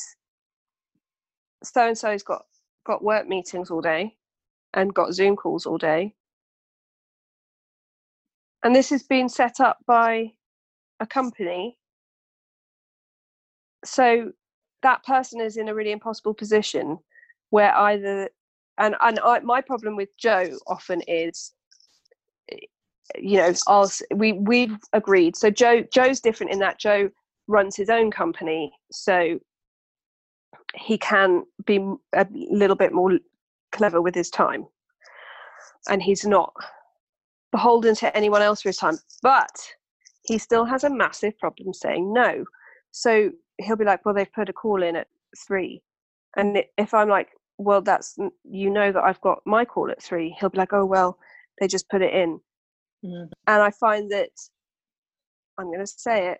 so 1.64 1.88
and 1.88 1.98
so's 1.98 2.24
got 2.24 2.44
got 2.86 3.04
work 3.04 3.28
meetings 3.28 3.72
all 3.72 3.82
day 3.82 4.16
and 4.74 4.94
got 4.94 5.14
Zoom 5.14 5.36
calls 5.36 5.66
all 5.66 5.78
day. 5.78 6.16
And 8.64 8.76
this 8.76 8.90
has 8.90 9.04
been 9.04 9.30
set 9.30 9.60
up 9.60 9.78
by 9.86 10.34
a 11.00 11.08
company. 11.08 11.78
So 13.86 14.32
that 14.84 15.04
person 15.06 15.42
is 15.42 15.58
in 15.58 15.70
a 15.70 15.76
really 15.76 15.92
impossible 15.92 16.34
position 16.34 17.00
where 17.50 17.76
either 17.76 18.30
and 18.78 18.96
and 19.02 19.20
I, 19.20 19.40
my 19.40 19.62
problem 19.62 19.96
with 19.96 20.10
Joe 20.18 20.58
often 20.68 21.02
is 21.08 21.54
you 23.16 23.38
know 23.38 23.54
I'll, 23.68 23.92
we 24.16 24.34
we've 24.34 24.78
agreed. 24.94 25.36
So 25.36 25.50
Joe 25.50 25.84
Joe's 25.94 26.20
different 26.20 26.52
in 26.52 26.60
that 26.60 26.80
Joe 26.80 27.10
runs 27.48 27.76
his 27.76 27.90
own 27.90 28.12
company 28.12 28.72
so 28.92 29.40
he 30.76 30.98
can 30.98 31.44
be 31.66 31.78
a 32.14 32.28
little 32.32 32.76
bit 32.76 32.94
more 32.94 33.20
clever 33.72 34.02
with 34.02 34.16
his 34.16 34.30
time. 34.30 34.66
And 35.90 36.02
he's 36.02 36.26
not 36.26 36.54
beholden 37.52 37.96
to 37.96 38.16
anyone 38.18 38.42
else 38.42 38.62
for 38.62 38.70
his 38.70 38.78
time 38.78 38.98
but 39.22 39.52
he 40.24 40.38
still 40.38 40.66
has 40.66 40.84
a 40.84 40.90
massive 40.90 41.38
problem 41.38 41.74
saying 41.74 42.12
no. 42.12 42.46
So 42.92 43.30
he'll 43.60 43.76
be 43.76 43.86
like 43.86 44.06
well 44.06 44.16
they've 44.16 44.34
put 44.34 44.50
a 44.50 44.54
call 44.54 44.82
in 44.82 44.96
at 44.96 45.08
three. 45.46 45.82
And 46.38 46.64
if 46.78 46.94
i'm 46.94 47.10
like 47.10 47.30
well 47.60 47.82
that's 47.82 48.18
you 48.44 48.70
know 48.72 48.92
that 48.92 49.04
i've 49.04 49.22
got 49.22 49.40
my 49.46 49.64
call 49.64 49.92
at 49.92 50.02
three 50.02 50.36
he'll 50.40 50.50
be 50.50 50.58
like 50.58 50.74
oh 50.74 50.86
well 50.86 51.20
they 51.60 51.68
just 51.68 51.90
put 51.90 52.02
it 52.02 52.14
in 52.14 52.40
Mhm. 53.04 53.30
and 53.48 53.62
i 53.62 53.70
find 53.72 54.12
that 54.12 54.30
i'm 55.58 55.68
going 55.68 55.80
to 55.80 55.88
say 55.88 56.30
it 56.30 56.40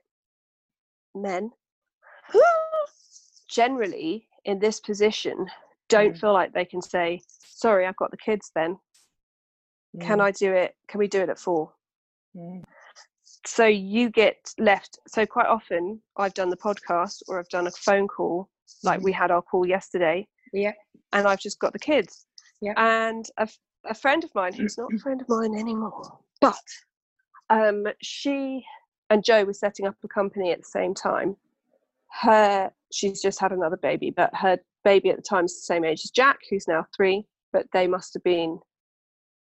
men 1.16 1.52
generally 3.50 4.28
in 4.46 4.60
this 4.60 4.80
position 4.80 5.48
don't 5.90 6.14
Mm. 6.16 6.20
feel 6.20 6.34
like 6.34 6.54
they 6.54 6.66
can 6.66 6.82
say 6.82 7.22
sorry 7.40 7.86
i've 7.86 7.96
got 7.98 8.12
the 8.12 8.18
kids 8.18 8.52
then 8.56 8.78
can 10.02 10.20
i 10.22 10.32
do 10.32 10.52
it 10.54 10.76
can 10.88 10.98
we 11.00 11.08
do 11.08 11.22
it 11.22 11.30
at 11.30 11.40
four 11.40 11.72
Mm. 12.36 12.64
so 13.46 13.66
you 13.68 14.10
get 14.10 14.38
left 14.58 14.98
so 15.08 15.24
quite 15.26 15.46
often 15.46 16.02
i've 16.18 16.34
done 16.34 16.50
the 16.50 16.58
podcast 16.58 17.22
or 17.28 17.38
i've 17.40 17.50
done 17.50 17.68
a 17.68 17.72
phone 17.72 18.08
call 18.08 18.50
like 18.84 19.02
we 19.02 19.12
had 19.12 19.30
our 19.30 19.42
call 19.44 19.68
yesterday 19.68 20.28
Yeah. 20.52 20.72
and 21.12 21.28
i've 21.28 21.40
just 21.40 21.60
got 21.60 21.74
the 21.74 21.80
kids 21.80 22.26
Yeah. 22.62 22.74
and 22.78 23.30
f- 23.38 23.60
a 23.86 23.94
friend 23.94 24.24
of 24.24 24.34
mine 24.36 24.54
who's 24.54 24.78
not 24.78 24.94
a 24.94 25.00
friend 25.00 25.22
of 25.22 25.30
mine 25.30 25.56
anymore 25.56 26.20
but 26.42 26.56
um 27.50 27.86
she 28.02 28.64
and 29.10 29.24
joe 29.24 29.44
were 29.44 29.54
setting 29.54 29.86
up 29.86 29.96
a 30.04 30.08
company 30.08 30.52
at 30.52 30.60
the 30.60 30.66
same 30.66 30.94
time. 30.94 31.36
Her 32.22 32.72
she's 32.92 33.22
just 33.22 33.40
had 33.40 33.52
another 33.52 33.78
baby 33.78 34.12
but 34.12 34.34
her 34.36 34.58
baby 34.84 35.10
at 35.10 35.16
the 35.18 35.22
time 35.22 35.46
is 35.46 35.56
the 35.56 35.74
same 35.74 35.84
age 35.84 36.02
as 36.04 36.12
jack 36.12 36.40
who's 36.50 36.68
now 36.68 36.86
three 36.96 37.26
but 37.52 37.66
they 37.74 37.88
must 37.88 38.14
have 38.14 38.24
been 38.24 38.60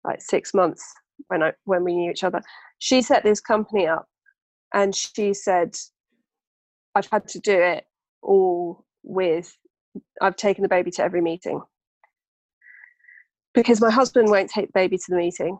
like 0.04 0.20
six 0.22 0.54
months 0.54 0.94
when 1.28 1.42
i 1.42 1.52
when 1.64 1.84
we 1.84 1.94
knew 1.94 2.10
each 2.10 2.24
other. 2.24 2.42
She 2.78 3.02
set 3.02 3.22
this 3.22 3.40
company 3.40 3.86
up 3.86 4.06
and 4.74 4.94
she 4.94 5.34
said 5.34 5.76
i've 6.94 7.08
had 7.10 7.28
to 7.28 7.38
do 7.40 7.58
it 7.60 7.84
all 8.22 8.84
with 9.02 9.56
i've 10.20 10.36
taken 10.36 10.62
the 10.62 10.68
baby 10.68 10.90
to 10.92 11.02
every 11.02 11.20
meeting 11.20 11.60
because 13.54 13.80
my 13.80 13.90
husband 13.90 14.30
won't 14.30 14.50
take 14.50 14.66
the 14.66 14.72
baby 14.74 14.96
to 14.96 15.04
the 15.08 15.16
meeting 15.16 15.58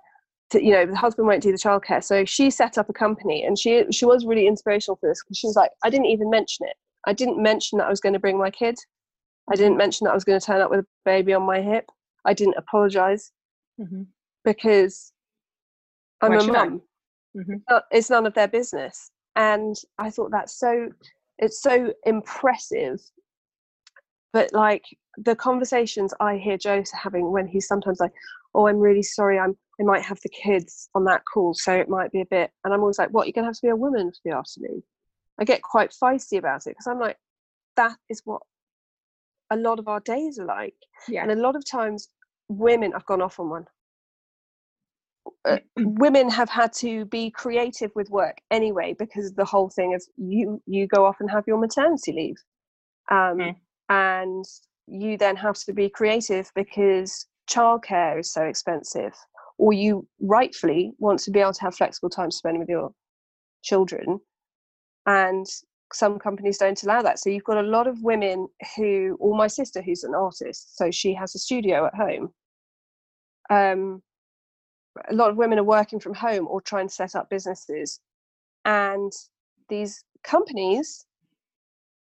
to, 0.51 0.63
you 0.63 0.71
know 0.73 0.87
the 0.87 0.97
husband 0.97 1.27
won't 1.27 1.43
do 1.43 1.51
the 1.53 1.59
childcare. 1.59 2.03
So 2.03 2.25
she 2.25 2.51
set 2.51 2.79
up 2.79 2.89
a 2.89 2.93
company 2.93 3.45
and 3.45 3.59
she 3.59 3.85
she 3.91 4.05
was 4.05 4.27
really 4.27 4.47
inspirational 4.47 4.97
for 4.97 5.09
this 5.09 5.23
because 5.23 5.39
she 5.39 5.47
was 5.47 5.57
like 5.57 5.71
i 5.85 5.91
didn't 5.91 6.07
even 6.07 6.31
mention 6.31 6.67
it. 6.67 6.77
I 7.07 7.13
didn't 7.13 7.43
mention 7.43 7.79
that 7.79 7.87
i 7.87 7.91
was 7.91 8.01
going 8.01 8.13
to 8.13 8.19
bring 8.19 8.39
my 8.39 8.51
kid. 8.51 8.77
I 9.51 9.57
didn't 9.57 9.77
mention 9.77 10.05
that 10.05 10.13
i 10.13 10.15
was 10.15 10.25
going 10.25 10.39
to 10.39 10.45
turn 10.47 10.61
up 10.61 10.71
with 10.71 10.81
a 10.81 10.87
baby 11.05 11.33
on 11.35 11.43
my 11.45 11.61
hip. 11.61 11.87
I 12.25 12.35
didn't 12.35 12.57
apologize 12.57 13.33
Mhm. 13.81 14.07
because 14.45 15.13
i'm 16.21 16.33
Why 16.33 16.39
a 16.39 16.45
mum. 16.45 16.83
Mhm. 17.37 17.63
it's 17.91 18.11
none 18.11 18.27
of 18.27 18.35
their 18.35 18.49
business. 18.49 19.11
And 19.37 19.75
i 19.99 20.11
thought 20.11 20.31
that's 20.31 20.59
so 20.59 20.89
it's 21.39 21.61
so 21.63 21.93
impressive. 22.05 23.01
But 24.33 24.53
like 24.53 24.85
the 25.19 25.37
conversations 25.37 26.15
i 26.21 26.37
hear 26.37 26.57
joe 26.57 26.83
having 26.95 27.31
when 27.33 27.47
he's 27.47 27.67
sometimes 27.67 28.01
like 28.01 28.13
oh 28.55 28.67
i'm 28.67 28.79
really 28.79 29.03
sorry 29.03 29.39
i'm 29.39 29.57
i 29.81 29.83
might 29.85 30.03
have 30.03 30.19
the 30.23 30.29
kids 30.31 30.89
on 30.95 31.05
that 31.05 31.23
call 31.33 31.53
so 31.55 31.73
it 31.73 31.89
might 31.89 32.11
be 32.13 32.21
a 32.21 32.27
bit 32.27 32.51
and 32.65 32.73
i'm 32.73 32.81
always 32.81 32.99
like 32.99 33.11
what 33.11 33.27
you're 33.27 33.33
going 33.33 33.45
to 33.45 33.49
have 33.49 33.55
to 33.55 33.63
be 33.63 33.69
a 33.69 33.77
woman 33.77 34.11
for 34.11 34.19
the 34.25 34.35
afternoon 34.37 34.83
i 35.39 35.45
get 35.45 35.63
quite 35.63 35.95
feisty 36.03 36.39
about 36.39 36.67
it 36.67 36.71
because 36.71 36.87
i'm 36.87 36.99
like 36.99 37.17
that 37.77 37.97
is 38.09 38.23
what 38.25 38.43
a 39.51 39.57
lot 39.57 39.79
of 39.79 39.87
our 39.89 40.01
days 40.01 40.39
are 40.39 40.47
like 40.47 40.75
Yeah. 41.09 41.23
and 41.23 41.31
a 41.33 41.37
lot 41.37 41.57
of 41.57 41.65
times 41.71 42.09
women 42.49 42.93
i've 42.95 43.07
gone 43.07 43.23
off 43.23 43.39
on 43.39 43.51
one 43.51 43.67
uh, 45.45 45.59
women 45.77 46.31
have 46.31 46.49
had 46.49 46.73
to 46.73 47.05
be 47.07 47.31
creative 47.31 47.91
with 47.95 48.09
work 48.11 48.39
anyway 48.51 48.95
because 48.99 49.33
the 49.35 49.45
whole 49.45 49.69
thing 49.69 49.93
is 49.93 50.09
you 50.17 50.63
you 50.67 50.87
go 50.87 51.05
off 51.05 51.17
and 51.21 51.31
have 51.31 51.45
your 51.47 51.59
maternity 51.59 52.13
leave 52.13 52.37
um, 53.11 53.39
Mm. 53.39 53.57
and 53.89 54.45
you 54.87 55.17
then 55.17 55.37
have 55.37 55.57
to 55.57 55.73
be 55.73 55.89
creative 55.89 56.51
because 56.55 57.27
childcare 57.49 58.21
is 58.21 58.33
so 58.33 58.43
expensive 58.43 59.13
or 59.59 59.73
you 59.73 60.07
rightfully 60.21 60.93
want 60.99 61.19
to 61.21 61.31
be 61.31 61.41
able 61.41 61.53
to 61.53 61.61
have 61.61 61.75
flexible 61.75 62.11
time 62.11 62.31
to 62.31 62.37
spend 62.37 62.59
with 62.59 62.69
your 62.69 62.93
children 63.63 64.21
and 65.07 65.47
some 65.93 66.19
companies 66.19 66.59
don't 66.59 66.83
allow 66.85 67.03
that. 67.03 67.19
So 67.19 67.29
you've 67.29 67.45
got 67.45 67.63
a 67.63 67.69
lot 67.69 67.87
of 67.87 68.03
women 68.03 68.49
who 68.77 69.17
or 69.21 69.37
my 69.37 69.47
sister 69.47 69.83
who's 69.83 70.05
an 70.05 70.15
artist 70.15 70.77
so 70.77 70.91
she 70.91 71.15
has 71.15 71.35
a 71.35 71.39
studio 71.39 71.87
at 71.87 71.95
home. 71.95 72.33
Um, 73.51 74.03
a 75.09 75.15
lot 75.15 75.31
of 75.31 75.37
women 75.37 75.59
are 75.59 75.65
working 75.65 76.01
from 76.01 76.15
home 76.15 76.47
or 76.49 76.61
trying 76.61 76.89
to 76.89 76.95
set 76.95 77.15
up 77.15 77.31
businesses 77.31 78.01
and 78.65 79.13
these 79.69 80.05
companies 80.23 81.07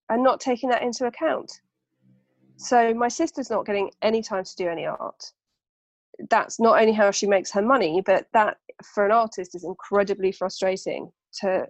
are 0.09 0.17
not 0.17 0.39
taking 0.39 0.69
that 0.69 0.81
into 0.81 1.05
account 1.05 1.51
so 2.59 2.93
my 2.93 3.07
sister's 3.07 3.49
not 3.49 3.65
getting 3.65 3.89
any 4.01 4.21
time 4.21 4.43
to 4.43 4.55
do 4.55 4.67
any 4.67 4.85
art 4.85 5.31
that's 6.29 6.59
not 6.59 6.79
only 6.79 6.91
how 6.93 7.09
she 7.11 7.25
makes 7.27 7.51
her 7.51 7.61
money 7.61 8.01
but 8.05 8.27
that 8.33 8.57
for 8.83 9.05
an 9.05 9.11
artist 9.11 9.55
is 9.55 9.63
incredibly 9.63 10.31
frustrating 10.31 11.11
to 11.33 11.65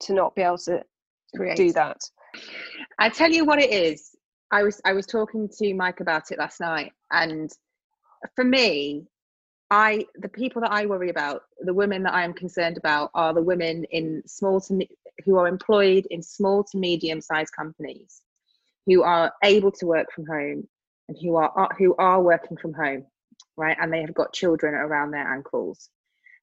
to 0.00 0.12
not 0.12 0.34
be 0.34 0.42
able 0.42 0.58
to 0.58 0.82
Create. 1.34 1.56
do 1.56 1.72
that 1.72 2.00
I 2.98 3.08
tell 3.08 3.30
you 3.30 3.44
what 3.44 3.60
it 3.60 3.70
is. 3.70 4.14
I 4.50 4.62
was 4.62 4.80
I 4.84 4.92
was 4.92 5.06
talking 5.06 5.48
to 5.58 5.74
Mike 5.74 6.00
about 6.00 6.30
it 6.30 6.38
last 6.38 6.60
night, 6.60 6.92
and 7.10 7.50
for 8.34 8.44
me, 8.44 9.06
I 9.70 10.06
the 10.16 10.28
people 10.28 10.60
that 10.62 10.72
I 10.72 10.86
worry 10.86 11.10
about, 11.10 11.42
the 11.60 11.74
women 11.74 12.02
that 12.04 12.14
I 12.14 12.24
am 12.24 12.32
concerned 12.32 12.76
about, 12.76 13.10
are 13.14 13.32
the 13.32 13.42
women 13.42 13.84
in 13.90 14.22
small 14.26 14.60
to 14.62 14.74
me- 14.74 14.90
who 15.24 15.36
are 15.36 15.48
employed 15.48 16.06
in 16.10 16.22
small 16.22 16.64
to 16.64 16.78
medium 16.78 17.20
sized 17.20 17.54
companies, 17.54 18.22
who 18.90 19.02
are 19.04 19.32
able 19.44 19.70
to 19.70 19.86
work 19.86 20.08
from 20.12 20.26
home 20.26 20.66
and 21.08 21.18
who 21.22 21.36
are 21.36 21.50
are- 21.56 21.74
who 21.78 21.94
are 21.98 22.20
working 22.22 22.56
from 22.56 22.72
home, 22.74 23.06
right? 23.56 23.76
And 23.80 23.92
they 23.92 24.00
have 24.00 24.14
got 24.14 24.32
children 24.32 24.74
around 24.74 25.12
their 25.12 25.28
ankles, 25.36 25.90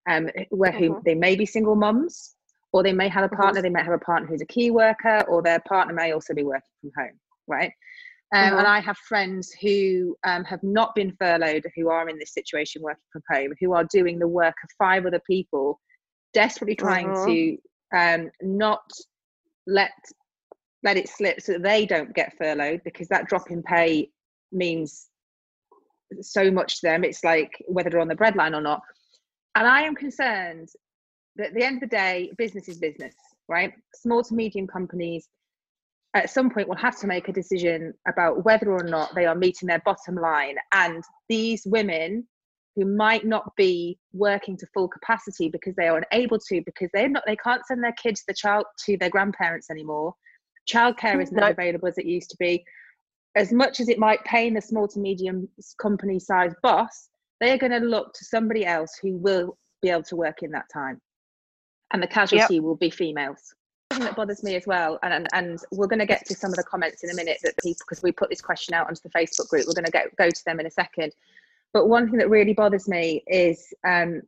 um, 0.09 0.29
where 0.49 0.71
who 0.71 0.87
Mhm. 0.89 1.03
they 1.03 1.15
may 1.15 1.35
be 1.35 1.45
single 1.45 1.75
mums 1.75 2.35
or 2.71 2.83
they 2.83 2.93
may 2.93 3.09
have 3.09 3.25
a 3.31 3.35
partner 3.35 3.61
they 3.61 3.69
might 3.69 3.85
have 3.85 3.93
a 4.01 4.05
partner 4.11 4.27
who's 4.27 4.41
a 4.41 4.45
key 4.45 4.71
worker 4.71 5.23
or 5.27 5.41
their 5.41 5.59
partner 5.67 5.93
may 5.93 6.11
also 6.13 6.33
be 6.33 6.43
working 6.43 6.75
from 6.81 6.91
home 6.97 7.19
right 7.47 7.71
um, 8.35 8.53
Mhm. 8.53 8.59
and 8.59 8.67
i 8.67 8.79
have 8.79 8.97
friends 8.97 9.53
who 9.61 10.15
um, 10.25 10.43
have 10.43 10.61
not 10.63 10.93
been 10.95 11.11
furloughed 11.19 11.63
who 11.75 11.89
are 11.89 12.09
in 12.09 12.17
this 12.19 12.33
situation 12.33 12.81
working 12.81 13.09
from 13.11 13.23
home 13.31 13.53
who 13.59 13.73
are 13.73 13.85
doing 13.85 14.19
the 14.19 14.27
work 14.27 14.55
of 14.63 14.69
five 14.77 15.05
other 15.05 15.21
people 15.25 15.79
desperately 16.33 16.75
trying 16.75 17.13
Mhm. 17.13 17.25
to 17.25 17.57
um, 17.95 18.29
not 18.41 18.83
let 19.65 19.91
let 20.83 20.97
it 20.97 21.09
slip 21.09 21.41
so 21.41 21.53
that 21.53 21.63
they 21.63 21.85
don't 21.85 22.13
get 22.13 22.37
furloughed 22.37 22.81
because 22.83 23.07
that 23.07 23.27
drop 23.27 23.49
in 23.49 23.63
pay 23.63 24.09
means 24.51 25.07
so 26.21 26.49
much 26.51 26.79
to 26.79 26.87
them. 26.87 27.03
It's 27.03 27.23
like 27.23 27.51
whether 27.67 27.89
they're 27.89 27.99
on 27.99 28.07
the 28.07 28.15
breadline 28.15 28.55
or 28.55 28.61
not. 28.61 28.81
And 29.55 29.67
I 29.67 29.81
am 29.81 29.95
concerned 29.95 30.69
that 31.35 31.47
at 31.47 31.53
the 31.53 31.63
end 31.63 31.83
of 31.83 31.89
the 31.89 31.95
day, 31.95 32.31
business 32.37 32.69
is 32.69 32.77
business, 32.77 33.15
right? 33.47 33.73
Small 33.95 34.23
to 34.23 34.33
medium 34.33 34.67
companies 34.67 35.27
at 36.13 36.29
some 36.29 36.49
point 36.49 36.67
will 36.67 36.75
have 36.75 36.97
to 36.99 37.07
make 37.07 37.27
a 37.27 37.33
decision 37.33 37.93
about 38.07 38.43
whether 38.45 38.71
or 38.71 38.83
not 38.83 39.13
they 39.13 39.25
are 39.25 39.35
meeting 39.35 39.67
their 39.67 39.81
bottom 39.85 40.15
line. 40.15 40.55
And 40.73 41.03
these 41.29 41.63
women 41.65 42.27
who 42.75 42.85
might 42.85 43.25
not 43.25 43.51
be 43.55 43.97
working 44.13 44.55
to 44.57 44.67
full 44.73 44.87
capacity 44.87 45.49
because 45.49 45.75
they 45.75 45.87
are 45.87 46.03
unable 46.11 46.39
to, 46.39 46.61
because 46.65 46.89
they're 46.93 47.09
not, 47.09 47.23
they 47.25 47.35
can't 47.35 47.65
send 47.65 47.83
their 47.83 47.93
kids 47.93 48.23
the 48.27 48.33
child 48.33 48.65
to 48.85 48.97
their 48.97 49.09
grandparents 49.09 49.69
anymore. 49.69 50.13
Childcare 50.69 51.21
is 51.21 51.31
not 51.31 51.45
no. 51.45 51.49
available 51.49 51.87
as 51.87 51.97
it 51.97 52.05
used 52.05 52.29
to 52.31 52.37
be. 52.37 52.63
As 53.35 53.51
much 53.51 53.79
as 53.79 53.89
it 53.89 53.99
might 53.99 54.23
pain 54.25 54.53
the 54.53 54.61
small 54.61 54.87
to 54.89 54.99
medium 54.99 55.47
company 55.79 56.19
size 56.19 56.53
boss, 56.63 57.09
they 57.39 57.51
are 57.51 57.57
going 57.57 57.71
to 57.71 57.79
look 57.79 58.13
to 58.13 58.25
somebody 58.25 58.65
else 58.65 58.97
who 59.01 59.15
will 59.17 59.57
be 59.81 59.89
able 59.89 60.03
to 60.03 60.15
work 60.15 60.43
in 60.43 60.51
that 60.51 60.65
time. 60.73 60.99
And 61.91 62.01
the 62.01 62.07
casualty 62.07 62.55
yep. 62.55 62.63
will 62.63 62.75
be 62.75 62.89
females 62.89 63.53
One 63.91 63.99
thing 63.99 64.05
that 64.05 64.15
bothers 64.15 64.43
me 64.43 64.55
as 64.55 64.65
well, 64.67 64.99
and, 65.03 65.13
and, 65.13 65.27
and 65.33 65.59
we're 65.71 65.87
going 65.87 65.99
to 65.99 66.05
get 66.05 66.25
to 66.25 66.35
some 66.35 66.51
of 66.51 66.57
the 66.57 66.63
comments 66.63 67.03
in 67.03 67.11
a 67.11 67.15
minute 67.15 67.37
that 67.43 67.53
people, 67.63 67.85
because 67.87 68.03
we 68.03 68.11
put 68.11 68.29
this 68.29 68.41
question 68.41 68.73
out 68.73 68.87
onto 68.87 69.01
the 69.01 69.09
Facebook 69.09 69.47
group, 69.49 69.65
we're 69.67 69.73
going 69.73 69.85
to 69.85 69.91
go, 69.91 70.03
go 70.17 70.29
to 70.29 70.45
them 70.45 70.59
in 70.59 70.65
a 70.65 70.71
second. 70.71 71.13
But 71.73 71.87
one 71.87 72.09
thing 72.09 72.17
that 72.19 72.29
really 72.29 72.53
bothers 72.53 72.87
me 72.87 73.23
is 73.27 73.73
um, 73.87 74.21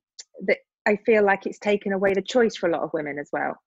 that 0.44 0.60
I 0.86 0.98
feel 0.98 1.24
like 1.24 1.46
it's 1.46 1.60
taken 1.60 1.94
away 1.94 2.14
the 2.14 2.22
choice 2.22 2.56
for 2.56 2.70
a 2.70 2.72
lot 2.72 2.84
of 2.84 2.94
women 2.94 3.20
as 3.20 3.30
well. 3.34 3.58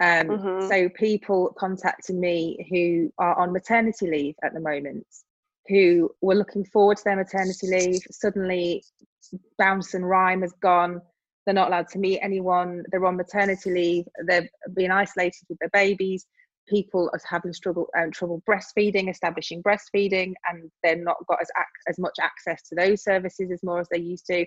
Um, 0.00 0.28
mm-hmm. 0.28 0.68
So 0.68 0.88
people 0.90 1.54
contacting 1.58 2.20
me 2.20 2.66
who 2.70 3.12
are 3.18 3.38
on 3.38 3.52
maternity 3.52 4.08
leave 4.08 4.34
at 4.44 4.52
the 4.52 4.60
moment, 4.60 5.06
who 5.68 6.10
were 6.20 6.34
looking 6.34 6.64
forward 6.64 6.98
to 6.98 7.04
their 7.04 7.16
maternity 7.16 7.68
leave, 7.68 8.02
suddenly 8.10 8.84
bounce 9.58 9.94
and 9.94 10.08
rhyme 10.08 10.42
has 10.42 10.52
gone. 10.60 11.00
They're 11.44 11.54
not 11.54 11.68
allowed 11.68 11.88
to 11.88 11.98
meet 11.98 12.20
anyone. 12.20 12.82
They're 12.90 13.04
on 13.06 13.16
maternity 13.16 13.70
leave. 13.70 14.04
They're 14.26 14.48
being 14.74 14.90
isolated 14.90 15.44
with 15.48 15.58
their 15.60 15.70
babies. 15.72 16.26
People 16.68 17.08
are 17.12 17.20
having 17.28 17.52
struggle 17.52 17.88
um, 17.96 18.10
trouble 18.10 18.42
breastfeeding 18.48 19.08
establishing 19.08 19.62
breastfeeding 19.62 20.34
and 20.48 20.70
they're 20.82 20.96
not 20.96 21.16
got 21.28 21.40
as 21.40 21.48
as 21.88 21.96
much 21.98 22.16
access 22.20 22.60
to 22.68 22.74
those 22.74 23.04
services 23.04 23.52
as 23.52 23.62
more 23.62 23.80
as 23.80 23.88
they 23.90 24.00
used 24.00 24.26
to. 24.26 24.44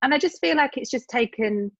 And 0.00 0.14
i 0.14 0.18
just 0.18 0.40
feel 0.40 0.56
like 0.56 0.78
it's 0.78 0.90
just 0.90 1.10
taken 1.10 1.70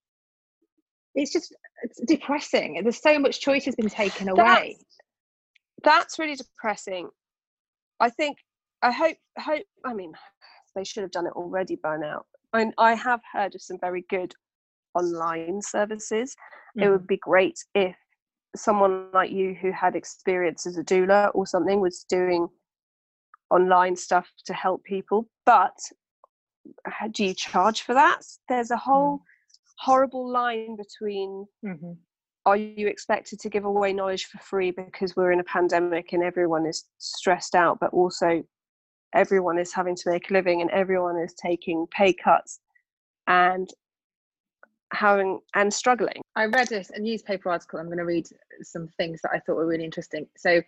it's 1.18 1.32
just 1.32 1.54
it's 1.82 2.00
depressing 2.06 2.80
there's 2.82 3.02
so 3.02 3.18
much 3.18 3.40
choice 3.40 3.64
has 3.64 3.74
been 3.74 3.88
taken 3.88 4.28
away 4.28 4.76
that's, 4.78 4.96
that's 5.82 6.18
really 6.18 6.36
depressing 6.36 7.08
i 8.00 8.08
think 8.08 8.38
i 8.82 8.90
hope 8.90 9.16
hope 9.38 9.62
i 9.84 9.92
mean 9.92 10.12
they 10.74 10.84
should 10.84 11.02
have 11.02 11.10
done 11.10 11.26
it 11.26 11.32
already 11.34 11.76
by 11.76 11.96
now 11.96 12.22
I, 12.52 12.70
I 12.78 12.94
have 12.94 13.20
heard 13.32 13.54
of 13.54 13.62
some 13.62 13.78
very 13.80 14.04
good 14.08 14.34
online 14.94 15.60
services. 15.62 16.34
Mm-hmm. 16.76 16.86
It 16.86 16.90
would 16.90 17.06
be 17.06 17.18
great 17.18 17.58
if 17.74 17.96
someone 18.56 19.10
like 19.12 19.30
you 19.30 19.54
who 19.60 19.70
had 19.70 19.94
experience 19.94 20.66
as 20.66 20.78
a 20.78 20.84
doula 20.84 21.30
or 21.34 21.46
something 21.46 21.80
was 21.80 22.04
doing 22.08 22.48
online 23.50 23.96
stuff 23.96 24.28
to 24.46 24.54
help 24.54 24.82
people. 24.84 25.28
But 25.44 25.76
do 27.12 27.24
you 27.24 27.34
charge 27.34 27.82
for 27.82 27.94
that? 27.94 28.20
There's 28.48 28.70
a 28.70 28.76
whole. 28.76 29.22
Horrible 29.78 30.30
line 30.30 30.76
between 30.76 31.46
mm-hmm. 31.64 31.92
are 32.46 32.56
you 32.56 32.88
expected 32.88 33.38
to 33.40 33.48
give 33.48 33.64
away 33.64 33.92
knowledge 33.92 34.26
for 34.26 34.38
free 34.38 34.70
because 34.70 35.16
we're 35.16 35.32
in 35.32 35.40
a 35.40 35.44
pandemic 35.44 36.12
and 36.12 36.22
everyone 36.22 36.66
is 36.66 36.84
stressed 36.98 37.54
out, 37.54 37.78
but 37.80 37.92
also 37.92 38.42
everyone 39.14 39.58
is 39.58 39.72
having 39.72 39.96
to 39.96 40.10
make 40.10 40.30
a 40.30 40.32
living 40.32 40.60
and 40.60 40.70
everyone 40.70 41.16
is 41.16 41.32
taking 41.34 41.86
pay 41.90 42.12
cuts 42.12 42.60
and 43.26 43.68
having 44.92 45.38
and 45.54 45.72
struggling. 45.72 46.20
I 46.34 46.46
read 46.46 46.72
a, 46.72 46.84
a 46.94 46.98
newspaper 46.98 47.50
article. 47.50 47.78
I'm 47.78 47.86
going 47.86 47.98
to 47.98 48.04
read 48.04 48.26
some 48.62 48.88
things 48.96 49.20
that 49.22 49.30
I 49.32 49.38
thought 49.38 49.56
were 49.56 49.66
really 49.66 49.84
interesting. 49.84 50.26
So, 50.36 50.62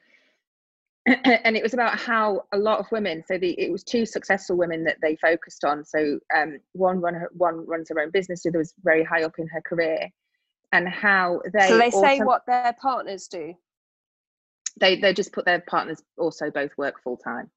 and 1.44 1.56
it 1.56 1.62
was 1.62 1.74
about 1.74 1.98
how 1.98 2.42
a 2.52 2.58
lot 2.58 2.78
of 2.78 2.90
women. 2.92 3.22
So 3.26 3.38
the 3.38 3.58
it 3.58 3.70
was 3.72 3.82
two 3.82 4.06
successful 4.06 4.56
women 4.56 4.84
that 4.84 4.98
they 5.02 5.16
focused 5.16 5.64
on. 5.64 5.84
So 5.84 6.18
um, 6.36 6.58
one 6.72 7.00
run 7.00 7.14
her, 7.14 7.30
one 7.32 7.66
runs 7.66 7.88
her 7.88 8.00
own 8.00 8.10
business. 8.10 8.42
The 8.42 8.50
other 8.50 8.58
was 8.58 8.74
very 8.82 9.04
high 9.04 9.24
up 9.24 9.38
in 9.38 9.48
her 9.48 9.60
career, 9.62 10.08
and 10.72 10.88
how 10.88 11.40
they. 11.52 11.68
So 11.68 11.78
they 11.78 11.90
say 11.90 12.18
what 12.20 12.42
their 12.46 12.74
partners 12.80 13.26
do. 13.28 13.54
They 14.78 14.96
they 15.00 15.12
just 15.12 15.32
put 15.32 15.44
their 15.44 15.62
partners 15.68 16.02
also 16.16 16.50
both 16.50 16.70
work 16.78 17.02
full 17.02 17.16
time, 17.16 17.50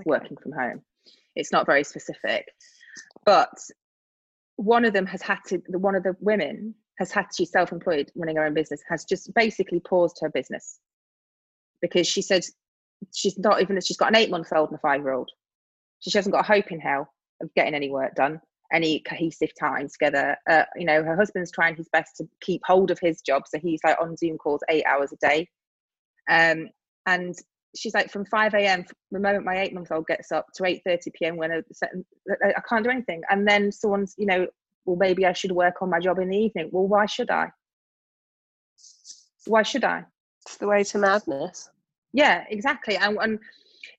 okay. 0.00 0.04
working 0.06 0.36
from 0.42 0.52
home. 0.52 0.82
It's 1.36 1.52
not 1.52 1.66
very 1.66 1.84
specific, 1.84 2.46
but 3.24 3.50
one 4.56 4.84
of 4.84 4.92
them 4.92 5.06
has 5.06 5.22
had 5.22 5.38
to 5.46 5.58
one 5.68 5.94
of 5.94 6.02
the 6.02 6.16
women 6.20 6.74
has 6.98 7.12
had 7.12 7.26
she's 7.34 7.52
self-employed 7.52 8.10
running 8.16 8.34
her 8.34 8.44
own 8.44 8.54
business 8.54 8.82
has 8.88 9.04
just 9.04 9.32
basically 9.34 9.78
paused 9.78 10.18
her 10.20 10.28
business 10.30 10.80
because 11.80 12.06
she 12.06 12.22
said 12.22 12.42
she's 13.14 13.38
not 13.38 13.60
even 13.60 13.80
she's 13.80 13.96
got 13.96 14.08
an 14.08 14.16
eight 14.16 14.30
month 14.30 14.52
old 14.52 14.70
and 14.70 14.76
a 14.76 14.80
five 14.80 15.00
year 15.00 15.12
old 15.12 15.30
she 16.00 16.16
hasn't 16.16 16.32
got 16.32 16.44
a 16.44 16.52
hope 16.52 16.70
in 16.70 16.80
hell 16.80 17.12
of 17.40 17.52
getting 17.54 17.74
any 17.74 17.90
work 17.90 18.14
done 18.14 18.40
any 18.72 19.00
cohesive 19.00 19.50
time 19.58 19.88
together. 19.88 20.36
Uh, 20.48 20.64
you 20.76 20.84
know 20.84 21.02
her 21.02 21.16
husband's 21.16 21.50
trying 21.50 21.76
his 21.76 21.88
best 21.92 22.16
to 22.16 22.28
keep 22.40 22.60
hold 22.64 22.90
of 22.90 22.98
his 22.98 23.20
job 23.22 23.42
so 23.46 23.58
he's 23.58 23.80
like 23.84 23.96
on 24.00 24.16
zoom 24.16 24.36
calls 24.38 24.60
eight 24.68 24.84
hours 24.84 25.12
a 25.12 25.16
day. 25.16 25.48
Um, 26.28 26.68
and 27.06 27.34
she's 27.76 27.94
like 27.94 28.10
from 28.10 28.24
5 28.24 28.54
a.m 28.54 28.84
the 29.10 29.20
moment 29.20 29.44
my 29.44 29.60
eight 29.60 29.74
month 29.74 29.92
old 29.92 30.06
gets 30.06 30.32
up 30.32 30.46
to 30.54 30.62
8:30 30.62 31.12
p.m. 31.14 31.36
when 31.36 31.52
I, 31.52 31.62
I 32.44 32.60
can't 32.68 32.84
do 32.84 32.90
anything. 32.90 33.22
And 33.30 33.46
then 33.46 33.72
someone's 33.72 34.14
you 34.18 34.26
know 34.26 34.46
well 34.84 34.96
maybe 34.96 35.26
i 35.26 35.32
should 35.32 35.52
work 35.52 35.80
on 35.82 35.90
my 35.90 36.00
job 36.00 36.18
in 36.18 36.28
the 36.28 36.36
evening. 36.36 36.68
Well 36.72 36.86
why 36.86 37.06
should 37.06 37.30
i? 37.30 37.50
Why 39.46 39.62
should 39.62 39.84
i 39.84 40.04
it's 40.46 40.56
the 40.56 40.66
way 40.66 40.82
to 40.82 40.98
madness 40.98 41.70
yeah 42.12 42.44
exactly 42.50 42.96
and 42.96 43.18
and, 43.20 43.38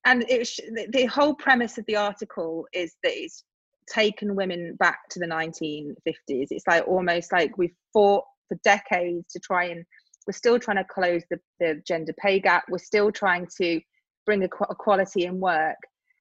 and 0.06 0.26
it 0.28 0.50
the 0.92 1.06
whole 1.06 1.34
premise 1.34 1.78
of 1.78 1.86
the 1.86 1.96
article 1.96 2.66
is 2.74 2.96
that 3.04 3.14
it's 3.14 3.44
taken 3.88 4.36
women 4.36 4.76
back 4.80 5.00
to 5.10 5.20
the 5.20 5.26
1950s 5.26 5.96
it's 6.28 6.68
like 6.68 6.88
almost 6.88 7.32
like 7.32 7.58
we've 7.58 7.76
fought 7.92 8.24
for 8.48 8.58
decades 8.64 9.32
to 9.32 9.40
try 9.40 9.66
and 9.66 9.86
we're 10.30 10.34
still 10.34 10.60
trying 10.60 10.78
to 10.78 10.84
close 10.84 11.24
the, 11.32 11.40
the 11.60 11.82
gender 11.88 12.14
pay 12.20 12.40
gap. 12.40 12.66
We're 12.70 12.78
still 12.78 13.12
trying 13.12 13.48
to 13.60 13.82
bring 14.28 14.44
equality 14.44 15.26
in 15.26 15.40
work. 15.40 15.78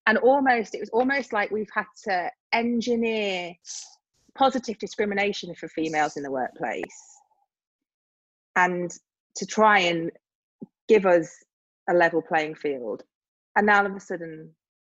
And 0.06 0.16
almost, 0.16 0.74
it 0.74 0.80
was 0.80 0.88
almost 0.94 1.34
like 1.34 1.50
we've 1.50 1.68
had 1.74 1.84
to 2.04 2.30
engineer 2.54 3.52
positive 4.34 4.78
discrimination 4.78 5.54
for 5.54 5.68
females 5.68 6.16
in 6.16 6.22
the 6.22 6.30
workplace 6.30 7.18
and 8.56 8.90
to 9.38 9.46
try 9.46 9.80
and 9.80 10.10
give 10.88 11.06
us 11.06 11.28
a 11.88 11.94
level 11.94 12.22
playing 12.22 12.54
field. 12.54 13.02
And 13.56 13.66
now 13.66 13.80
all 13.80 13.86
of 13.86 13.96
a 13.96 14.00
sudden, 14.00 14.50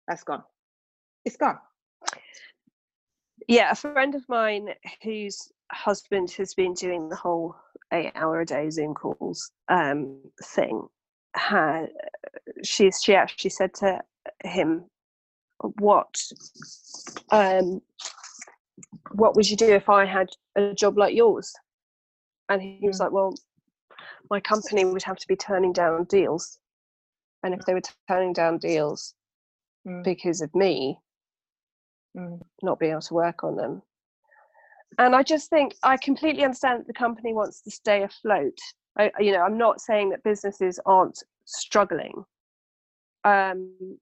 that's 0.07 0.25
gone. 0.25 0.43
It's 1.25 1.37
gone. 1.37 1.59
Yeah, 3.47 3.71
a 3.71 3.75
friend 3.75 4.15
of 4.15 4.29
mine 4.29 4.71
whose 5.03 5.51
husband 5.73 6.31
has 6.33 6.55
been 6.55 6.75
doing 6.75 7.09
the 7.09 7.17
whole 7.17 7.55
eight 7.93 8.13
hour 8.15 8.41
a 8.41 8.47
day 8.47 8.71
Zoom 8.71 8.95
calls 8.95 9.51
um, 9.69 10.21
thing, 10.43 10.83
had 11.35 11.87
she 12.65 12.91
she 12.91 13.15
actually 13.15 13.51
said 13.51 13.75
to 13.75 14.01
him, 14.45 14.85
"What 15.79 16.15
um, 17.31 17.81
what 19.13 19.37
would 19.37 19.49
you 19.49 19.57
do 19.57 19.73
if 19.73 19.89
I 19.89 20.05
had 20.05 20.29
a 20.57 20.75
job 20.75 20.99
like 20.99 21.15
yours?" 21.15 21.53
And 22.49 22.61
he 22.63 22.81
was 22.83 22.99
mm. 22.99 23.05
like, 23.05 23.13
"Well, 23.13 23.35
my 24.31 24.41
company 24.41 24.85
would 24.85 25.03
have 25.03 25.17
to 25.17 25.29
be 25.29 25.37
turning 25.37 25.73
down 25.73 26.05
deals, 26.05 26.59
and 27.43 27.55
if 27.55 27.61
they 27.67 27.75
were 27.75 27.83
turning 28.09 28.33
down 28.33 28.59
deals 28.59 29.15
mm. 29.87 30.03
because 30.05 30.41
of 30.41 30.55
me." 30.55 30.99
Mm. 32.17 32.41
Not 32.63 32.79
being 32.79 32.93
able 32.93 33.03
to 33.03 33.15
work 33.15 33.45
on 33.45 33.57
them, 33.57 33.83
and 34.97 35.15
I 35.15 35.23
just 35.23 35.51
think 35.51 35.75
I 35.83 35.97
completely 35.97 36.45
understand 36.45 36.81
that 36.81 36.87
the 36.87 36.95
company 36.95 37.35
wants 37.35 37.61
to 37.63 37.71
stay 37.71 38.03
afloat. 38.03 38.57
I, 38.99 39.11
you 39.21 39.33
know, 39.33 39.43
I'm 39.43 39.59
not 39.59 39.81
saying 39.81 40.11
that 40.11 40.23
businesses 40.25 40.81
aren't 40.87 41.23
struggling, 41.45 42.25
um, 43.25 43.99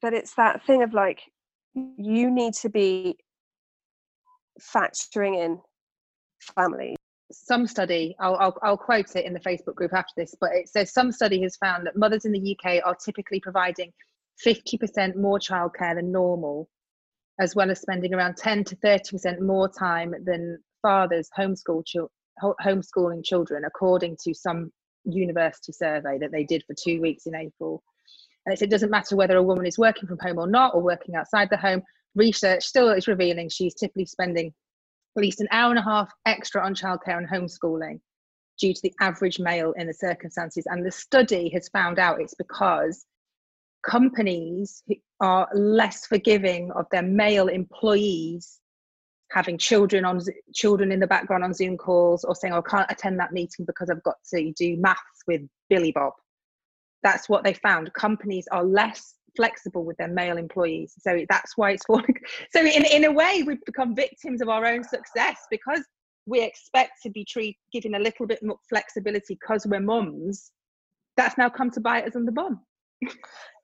but 0.00 0.14
it's 0.14 0.34
that 0.34 0.64
thing 0.66 0.82
of 0.82 0.92
like 0.94 1.20
you 1.74 2.30
need 2.30 2.54
to 2.54 2.68
be 2.68 3.16
factoring 4.60 5.42
in 5.42 5.60
family. 6.54 6.96
Some 7.32 7.66
study, 7.66 8.14
I'll, 8.20 8.36
I'll, 8.36 8.58
I'll 8.62 8.76
quote 8.76 9.16
it 9.16 9.24
in 9.24 9.32
the 9.32 9.40
Facebook 9.40 9.74
group 9.74 9.92
after 9.92 10.12
this, 10.16 10.34
but 10.40 10.50
it 10.52 10.68
says 10.68 10.92
some 10.92 11.10
study 11.12 11.42
has 11.42 11.56
found 11.56 11.86
that 11.86 11.96
mothers 11.96 12.24
in 12.24 12.32
the 12.32 12.56
UK 12.56 12.82
are 12.84 12.94
typically 12.94 13.40
providing 13.40 13.92
50% 14.44 15.16
more 15.16 15.38
childcare 15.38 15.94
than 15.94 16.12
normal 16.12 16.68
as 17.40 17.56
well 17.56 17.70
as 17.70 17.80
spending 17.80 18.14
around 18.14 18.36
10 18.36 18.64
to 18.64 18.76
30% 18.76 19.40
more 19.40 19.68
time 19.68 20.14
than 20.24 20.58
fathers 20.80 21.28
homeschool 21.38 21.82
homeschooling 22.64 23.24
children, 23.24 23.64
according 23.64 24.16
to 24.24 24.34
some 24.34 24.70
university 25.04 25.72
survey 25.72 26.18
that 26.18 26.32
they 26.32 26.44
did 26.44 26.62
for 26.66 26.74
two 26.74 27.00
weeks 27.00 27.26
in 27.26 27.34
April. 27.34 27.82
And 28.46 28.60
it 28.60 28.70
doesn't 28.70 28.90
matter 28.90 29.16
whether 29.16 29.36
a 29.36 29.42
woman 29.42 29.66
is 29.66 29.78
working 29.78 30.08
from 30.08 30.18
home 30.20 30.38
or 30.38 30.48
not, 30.48 30.74
or 30.74 30.82
working 30.82 31.14
outside 31.14 31.48
the 31.50 31.56
home. 31.56 31.82
Research 32.14 32.64
still 32.64 32.90
is 32.90 33.08
revealing 33.08 33.48
she's 33.48 33.74
typically 33.74 34.06
spending 34.06 34.52
least 35.16 35.40
an 35.40 35.48
hour 35.50 35.70
and 35.70 35.78
a 35.78 35.82
half 35.82 36.10
extra 36.26 36.64
on 36.64 36.74
childcare 36.74 37.18
and 37.18 37.28
homeschooling 37.28 38.00
due 38.58 38.72
to 38.72 38.80
the 38.82 38.94
average 39.00 39.38
male 39.38 39.72
in 39.76 39.86
the 39.86 39.94
circumstances. 39.94 40.64
And 40.66 40.84
the 40.84 40.90
study 40.90 41.50
has 41.50 41.68
found 41.68 41.98
out 41.98 42.20
it's 42.20 42.34
because 42.34 43.04
companies 43.84 44.82
are 45.20 45.48
less 45.54 46.06
forgiving 46.06 46.70
of 46.72 46.86
their 46.90 47.02
male 47.02 47.48
employees 47.48 48.60
having 49.32 49.56
children 49.56 50.04
on 50.04 50.20
children 50.54 50.92
in 50.92 51.00
the 51.00 51.06
background 51.06 51.42
on 51.42 51.54
Zoom 51.54 51.76
calls 51.76 52.22
or 52.22 52.34
saying, 52.34 52.52
oh, 52.52 52.58
I 52.58 52.70
can't 52.70 52.90
attend 52.90 53.18
that 53.18 53.32
meeting 53.32 53.64
because 53.64 53.88
I've 53.90 54.02
got 54.02 54.16
to 54.34 54.52
do 54.52 54.76
maths 54.76 55.22
with 55.26 55.40
Billy 55.70 55.90
Bob. 55.90 56.12
That's 57.02 57.28
what 57.28 57.42
they 57.42 57.54
found. 57.54 57.92
Companies 57.94 58.46
are 58.52 58.62
less 58.62 59.14
flexible 59.36 59.84
with 59.84 59.96
their 59.96 60.08
male 60.08 60.36
employees. 60.36 60.94
So 60.98 61.24
that's 61.28 61.56
why 61.56 61.72
it's 61.72 61.84
falling. 61.86 62.14
So 62.52 62.60
in, 62.60 62.84
in 62.84 63.04
a 63.04 63.12
way, 63.12 63.42
we've 63.46 63.64
become 63.64 63.94
victims 63.94 64.40
of 64.40 64.48
our 64.48 64.66
own 64.66 64.84
success 64.84 65.36
because 65.50 65.82
we 66.26 66.42
expect 66.42 67.02
to 67.02 67.10
be 67.10 67.24
treated, 67.24 67.56
given 67.72 67.94
a 67.94 67.98
little 67.98 68.26
bit 68.26 68.42
more 68.42 68.58
flexibility 68.68 69.38
because 69.40 69.66
we're 69.66 69.80
mums. 69.80 70.52
That's 71.16 71.36
now 71.36 71.48
come 71.48 71.70
to 71.72 71.80
bite 71.80 72.06
us 72.06 72.16
on 72.16 72.24
the 72.24 72.32
bum. 72.32 72.60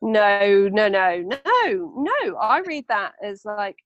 no, 0.03 0.69
no, 0.73 0.89
no, 0.89 1.23
no, 1.23 1.93
no. 1.97 2.37
I 2.37 2.61
read 2.67 2.85
that 2.89 3.13
as 3.23 3.43
like 3.45 3.77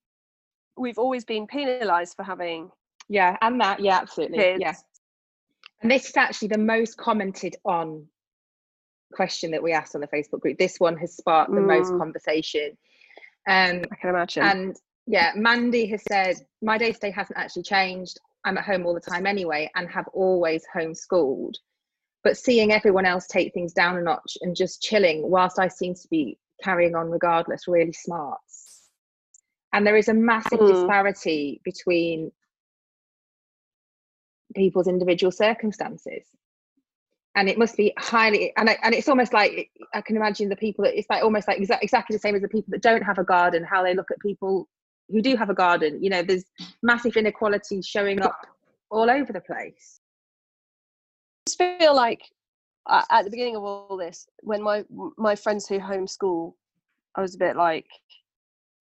we've 0.77 0.97
always 0.97 1.23
been 1.23 1.47
penalised 1.47 2.15
for 2.15 2.23
having. 2.23 2.69
Yeah, 3.09 3.37
and 3.41 3.59
that, 3.61 3.79
yeah, 3.79 3.99
absolutely. 3.99 4.37
Kids. 4.39 4.59
Yeah. 4.61 4.73
And 5.81 5.91
this 5.91 6.09
is 6.09 6.17
actually 6.17 6.47
the 6.47 6.57
most 6.57 6.97
commented 6.97 7.55
on 7.65 8.07
question 9.13 9.51
that 9.51 9.63
we 9.63 9.71
asked 9.71 9.95
on 9.95 10.01
the 10.01 10.07
Facebook 10.07 10.39
group. 10.39 10.57
This 10.57 10.79
one 10.79 10.97
has 10.97 11.15
sparked 11.15 11.51
the 11.51 11.59
mm. 11.59 11.67
most 11.67 11.89
conversation. 11.97 12.77
Um, 13.47 13.83
I 13.91 13.95
can 13.99 14.09
imagine. 14.09 14.43
And 14.43 14.75
yeah, 15.05 15.31
Mandy 15.35 15.85
has 15.87 16.03
said, 16.07 16.37
My 16.61 16.77
day 16.77 16.91
to 16.91 16.99
day 16.99 17.11
hasn't 17.11 17.37
actually 17.37 17.63
changed. 17.63 18.19
I'm 18.45 18.57
at 18.57 18.65
home 18.65 18.85
all 18.85 18.93
the 18.93 18.99
time 18.99 19.25
anyway 19.25 19.69
and 19.75 19.89
have 19.89 20.07
always 20.13 20.63
homeschooled. 20.75 21.55
But 22.23 22.37
seeing 22.37 22.71
everyone 22.71 23.05
else 23.05 23.27
take 23.27 23.53
things 23.53 23.73
down 23.73 23.97
a 23.97 24.01
notch 24.01 24.37
and 24.41 24.55
just 24.55 24.81
chilling 24.81 25.29
whilst 25.29 25.59
I 25.59 25.67
seem 25.67 25.93
to 25.95 26.07
be 26.09 26.37
carrying 26.63 26.95
on 26.95 27.09
regardless 27.09 27.67
really 27.67 27.93
smarts. 27.93 28.89
And 29.73 29.85
there 29.85 29.97
is 29.97 30.07
a 30.07 30.13
massive 30.13 30.59
mm. 30.59 30.67
disparity 30.67 31.61
between 31.63 32.31
people's 34.55 34.87
individual 34.87 35.31
circumstances 35.31 36.27
and 37.35 37.49
it 37.49 37.57
must 37.57 37.75
be 37.75 37.93
highly 37.97 38.53
and 38.57 38.69
I, 38.69 38.77
and 38.83 38.93
it's 38.93 39.09
almost 39.09 39.33
like 39.33 39.69
I 39.93 40.01
can 40.01 40.15
imagine 40.15 40.49
the 40.49 40.55
people 40.55 40.83
that 40.85 40.97
it's 40.97 41.09
like 41.09 41.23
almost 41.23 41.47
like 41.47 41.59
exa- 41.59 41.81
exactly 41.81 42.15
the 42.15 42.19
same 42.19 42.35
as 42.35 42.41
the 42.41 42.47
people 42.47 42.71
that 42.71 42.81
don't 42.81 43.01
have 43.01 43.17
a 43.17 43.23
garden 43.23 43.63
how 43.63 43.83
they 43.83 43.93
look 43.93 44.11
at 44.11 44.19
people 44.19 44.67
who 45.09 45.21
do 45.21 45.35
have 45.35 45.49
a 45.49 45.53
garden 45.53 46.03
you 46.03 46.09
know 46.09 46.23
there's 46.23 46.45
massive 46.81 47.15
inequality 47.17 47.81
showing 47.81 48.21
up 48.21 48.45
all 48.89 49.09
over 49.09 49.33
the 49.33 49.41
place 49.41 49.99
I 51.47 51.49
just 51.49 51.57
feel 51.57 51.95
like 51.95 52.21
uh, 52.85 53.03
at 53.09 53.23
the 53.23 53.31
beginning 53.31 53.55
of 53.55 53.63
all 53.63 53.97
this 53.97 54.27
when 54.41 54.61
my 54.61 54.83
my 55.17 55.35
friends 55.35 55.67
who 55.67 55.79
homeschool 55.79 56.53
I 57.15 57.21
was 57.21 57.35
a 57.35 57.39
bit 57.39 57.55
like 57.55 57.87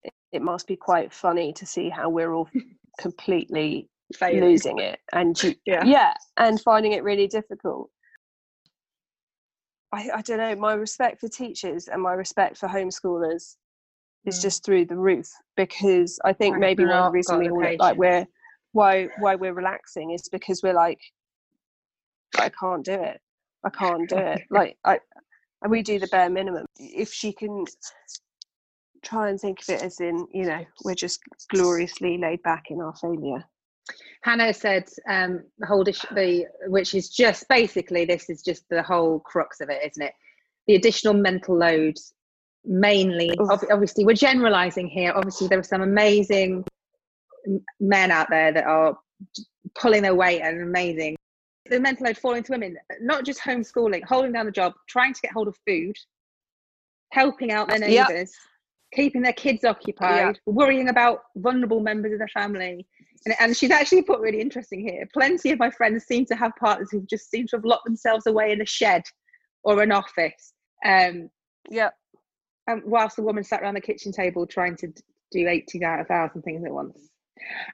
it, 0.02 0.12
it 0.32 0.42
must 0.42 0.66
be 0.66 0.76
quite 0.76 1.12
funny 1.12 1.52
to 1.54 1.66
see 1.66 1.88
how 1.88 2.08
we're 2.08 2.32
all 2.32 2.48
completely 2.98 3.88
Failing. 4.14 4.42
losing 4.42 4.78
it 4.78 5.00
and 5.14 5.40
yeah. 5.64 5.84
yeah 5.84 6.12
and 6.36 6.60
finding 6.60 6.92
it 6.92 7.02
really 7.02 7.26
difficult 7.26 7.88
I, 9.92 10.10
I 10.16 10.22
don't 10.22 10.38
know, 10.38 10.54
my 10.56 10.74
respect 10.74 11.20
for 11.20 11.28
teachers 11.28 11.88
and 11.88 12.02
my 12.02 12.14
respect 12.14 12.56
for 12.56 12.68
homeschoolers 12.68 13.56
is 14.24 14.38
mm. 14.38 14.42
just 14.42 14.64
through 14.64 14.86
the 14.86 14.96
roof 14.96 15.28
because 15.56 16.18
I 16.24 16.32
think 16.32 16.58
maybe 16.58 16.84
one 16.84 16.94
of 16.94 17.06
the 17.06 17.10
reasons 17.10 17.40
we 17.40 17.50
all 17.50 17.76
like 17.78 17.96
we're 17.96 18.26
why 18.72 19.08
why 19.18 19.34
we're 19.34 19.52
relaxing 19.52 20.12
is 20.12 20.28
because 20.30 20.62
we're 20.62 20.74
like 20.74 21.00
I 22.38 22.48
can't 22.48 22.84
do 22.84 22.94
it. 22.94 23.20
I 23.64 23.70
can't 23.70 24.08
do 24.08 24.16
it. 24.16 24.42
Like 24.50 24.78
I 24.84 24.98
and 25.62 25.70
we 25.70 25.82
do 25.82 25.98
the 25.98 26.08
bare 26.08 26.30
minimum. 26.30 26.64
If 26.78 27.12
she 27.12 27.32
can 27.32 27.64
try 29.04 29.28
and 29.28 29.40
think 29.40 29.60
of 29.60 29.68
it 29.74 29.82
as 29.82 30.00
in, 30.00 30.26
you 30.32 30.46
know, 30.46 30.64
we're 30.84 30.94
just 30.94 31.20
gloriously 31.50 32.18
laid 32.18 32.42
back 32.42 32.64
in 32.70 32.80
our 32.80 32.94
failure. 32.96 33.44
Hannah 34.22 34.54
said 34.54 34.88
um, 35.08 35.42
the 35.58 35.66
whole 35.66 35.82
dish, 35.82 36.04
the 36.14 36.46
which 36.66 36.94
is 36.94 37.08
just 37.08 37.48
basically 37.48 38.04
this 38.04 38.30
is 38.30 38.42
just 38.42 38.68
the 38.68 38.82
whole 38.82 39.18
crux 39.20 39.60
of 39.60 39.68
it, 39.68 39.82
isn't 39.84 40.02
it? 40.02 40.12
The 40.68 40.76
additional 40.76 41.14
mental 41.14 41.56
load, 41.58 41.96
mainly. 42.64 43.36
Ob- 43.38 43.66
obviously, 43.70 44.04
we're 44.04 44.14
generalising 44.14 44.86
here. 44.86 45.12
Obviously, 45.14 45.48
there 45.48 45.58
are 45.58 45.64
some 45.64 45.82
amazing 45.82 46.64
men 47.80 48.12
out 48.12 48.28
there 48.30 48.52
that 48.52 48.64
are 48.64 48.96
pulling 49.74 50.02
their 50.02 50.14
weight 50.14 50.40
and 50.40 50.62
amazing. 50.62 51.16
The 51.68 51.80
mental 51.80 52.06
load 52.06 52.18
falling 52.18 52.44
to 52.44 52.52
women, 52.52 52.76
not 53.00 53.24
just 53.24 53.40
homeschooling, 53.40 54.04
holding 54.04 54.32
down 54.32 54.46
the 54.46 54.52
job, 54.52 54.74
trying 54.88 55.14
to 55.14 55.20
get 55.20 55.32
hold 55.32 55.48
of 55.48 55.56
food, 55.66 55.96
helping 57.10 57.50
out 57.50 57.68
their 57.68 57.78
neighbours, 57.80 58.08
yep. 58.08 58.28
keeping 58.94 59.22
their 59.22 59.32
kids 59.32 59.64
occupied, 59.64 60.34
yep. 60.34 60.36
worrying 60.46 60.88
about 60.90 61.22
vulnerable 61.36 61.80
members 61.80 62.12
of 62.12 62.18
their 62.18 62.28
family 62.28 62.86
and, 63.24 63.34
and 63.40 63.56
she's 63.56 63.70
actually 63.70 64.02
put 64.02 64.20
really 64.20 64.40
interesting 64.40 64.80
here. 64.80 65.08
Plenty 65.12 65.50
of 65.50 65.58
my 65.58 65.70
friends 65.70 66.04
seem 66.04 66.24
to 66.26 66.34
have 66.34 66.52
partners 66.58 66.88
who 66.90 67.04
just 67.08 67.30
seem 67.30 67.46
to 67.48 67.56
have 67.56 67.64
locked 67.64 67.84
themselves 67.84 68.26
away 68.26 68.52
in 68.52 68.60
a 68.60 68.66
shed 68.66 69.02
or 69.64 69.82
an 69.82 69.92
office. 69.92 70.54
Um, 70.84 71.30
yeah. 71.70 71.90
And 72.66 72.82
whilst 72.84 73.16
the 73.16 73.22
woman 73.22 73.44
sat 73.44 73.62
around 73.62 73.74
the 73.74 73.80
kitchen 73.80 74.12
table 74.12 74.46
trying 74.46 74.76
to 74.76 74.88
do 75.30 75.48
80 75.48 75.84
out 75.84 76.00
of 76.00 76.08
1,000 76.08 76.42
things 76.42 76.64
at 76.64 76.72
once. 76.72 76.98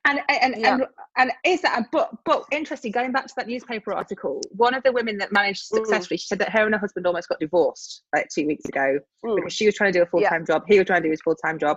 And 0.06 0.20
and 0.28 0.54
yeah. 0.56 0.74
and 0.74 0.86
and 1.18 1.32
is 1.44 1.60
that 1.62 1.86
but 1.92 2.10
but 2.24 2.44
interesting 2.52 2.90
going 2.90 3.12
back 3.12 3.26
to 3.26 3.34
that 3.36 3.48
newspaper 3.48 3.92
article 3.92 4.40
one 4.52 4.72
of 4.72 4.82
the 4.82 4.92
women 4.92 5.18
that 5.18 5.30
managed 5.30 5.64
mm. 5.64 5.76
successfully 5.76 6.16
mm. 6.16 6.20
she 6.20 6.26
said 6.26 6.38
that 6.38 6.50
her 6.50 6.64
and 6.64 6.74
her 6.74 6.80
husband 6.80 7.06
almost 7.06 7.28
got 7.28 7.38
divorced 7.38 8.02
like 8.14 8.28
two 8.34 8.46
weeks 8.46 8.64
ago 8.64 8.98
mm. 9.26 9.36
because 9.36 9.52
she 9.52 9.66
was 9.66 9.74
trying 9.74 9.92
to 9.92 9.98
do 9.98 10.02
a 10.02 10.06
full-time 10.06 10.44
yeah. 10.48 10.54
job 10.54 10.62
he 10.68 10.78
was 10.78 10.86
trying 10.86 11.02
to 11.02 11.08
do 11.08 11.10
his 11.10 11.20
full-time 11.20 11.58
job 11.58 11.76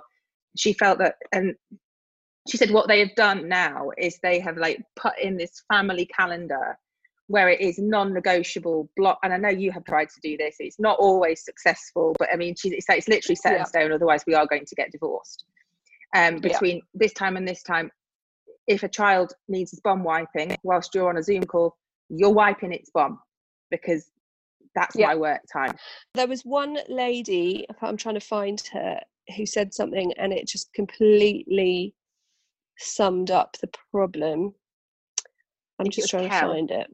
she 0.57 0.71
felt 0.73 0.99
that 0.99 1.15
and 1.33 1.53
she 2.49 2.57
said 2.57 2.71
what 2.71 2.87
they 2.87 2.99
have 2.99 3.15
done 3.15 3.47
now 3.47 3.89
is 3.97 4.17
they 4.21 4.39
have 4.39 4.57
like 4.57 4.81
put 4.95 5.13
in 5.21 5.37
this 5.37 5.63
family 5.71 6.05
calendar 6.05 6.77
where 7.27 7.49
it 7.49 7.61
is 7.61 7.79
non-negotiable 7.79 8.89
block 8.97 9.19
and 9.23 9.33
i 9.33 9.37
know 9.37 9.49
you 9.49 9.71
have 9.71 9.85
tried 9.85 10.09
to 10.09 10.19
do 10.21 10.35
this 10.37 10.55
it's 10.59 10.79
not 10.79 10.97
always 10.99 11.43
successful 11.43 12.15
but 12.19 12.29
i 12.33 12.35
mean 12.35 12.55
she's 12.55 12.73
it's, 12.73 12.89
like, 12.89 12.97
it's 12.97 13.07
literally 13.07 13.35
set 13.35 13.53
yeah. 13.53 13.59
in 13.59 13.65
stone 13.65 13.91
otherwise 13.91 14.23
we 14.25 14.33
are 14.33 14.47
going 14.47 14.65
to 14.65 14.75
get 14.75 14.91
divorced 14.91 15.45
um 16.15 16.39
between 16.39 16.77
yeah. 16.77 16.81
this 16.93 17.13
time 17.13 17.37
and 17.37 17.47
this 17.47 17.63
time 17.63 17.91
if 18.67 18.83
a 18.83 18.89
child 18.89 19.33
needs 19.47 19.71
his 19.71 19.79
bum 19.79 20.03
wiping 20.03 20.55
whilst 20.63 20.93
you're 20.93 21.09
on 21.09 21.17
a 21.17 21.23
zoom 21.23 21.43
call 21.43 21.75
you're 22.09 22.33
wiping 22.33 22.73
its 22.73 22.89
bum 22.93 23.19
because 23.69 24.11
that's 24.75 24.95
yeah. 24.95 25.07
my 25.07 25.15
work 25.15 25.41
time 25.51 25.71
there 26.13 26.27
was 26.27 26.41
one 26.43 26.77
lady 26.89 27.65
i'm 27.81 27.97
trying 27.97 28.15
to 28.15 28.21
find 28.21 28.63
her 28.73 28.99
who 29.37 29.45
said 29.45 29.73
something 29.73 30.11
and 30.17 30.33
it 30.33 30.47
just 30.47 30.73
completely 30.73 31.93
summed 32.81 33.31
up 33.31 33.57
the 33.61 33.69
problem. 33.91 34.53
I'm 35.79 35.89
just 35.89 36.09
trying 36.09 36.29
to 36.29 36.39
find 36.39 36.71
it. 36.71 36.87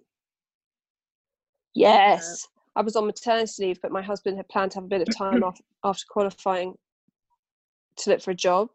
Yes. 1.73 2.47
I 2.75 2.81
was 2.81 2.95
on 2.95 3.07
maternity 3.07 3.65
leave, 3.65 3.81
but 3.81 3.91
my 3.91 4.01
husband 4.01 4.37
had 4.37 4.47
planned 4.49 4.71
to 4.71 4.77
have 4.77 4.85
a 4.85 4.87
bit 4.87 5.01
of 5.07 5.15
time 5.15 5.43
off 5.43 5.59
after 5.83 6.05
qualifying 6.09 6.75
to 7.97 8.09
look 8.09 8.21
for 8.21 8.31
a 8.31 8.35
job. 8.35 8.69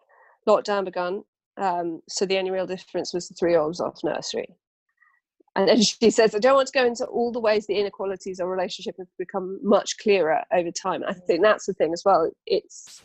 Lockdown 0.46 0.84
begun. 0.84 1.22
Um, 1.56 2.00
so 2.08 2.26
the 2.26 2.38
only 2.38 2.50
real 2.50 2.66
difference 2.66 3.12
was 3.12 3.28
the 3.28 3.34
three 3.34 3.52
year 3.52 3.60
olds 3.60 3.80
off 3.80 4.00
nursery. 4.02 4.56
And 5.54 5.68
then 5.68 5.82
she 5.82 6.10
says, 6.10 6.34
I 6.34 6.38
don't 6.38 6.54
want 6.54 6.68
to 6.68 6.78
go 6.78 6.86
into 6.86 7.04
all 7.06 7.32
the 7.32 7.40
ways 7.40 7.66
the 7.66 7.78
inequalities 7.78 8.40
of 8.40 8.48
relationship 8.48 8.96
have 8.98 9.08
become 9.18 9.60
much 9.62 9.98
clearer 9.98 10.42
over 10.52 10.70
time. 10.70 11.02
I 11.06 11.12
think 11.12 11.42
that's 11.42 11.66
the 11.66 11.74
thing 11.74 11.92
as 11.92 12.02
well. 12.04 12.30
It's 12.46 13.02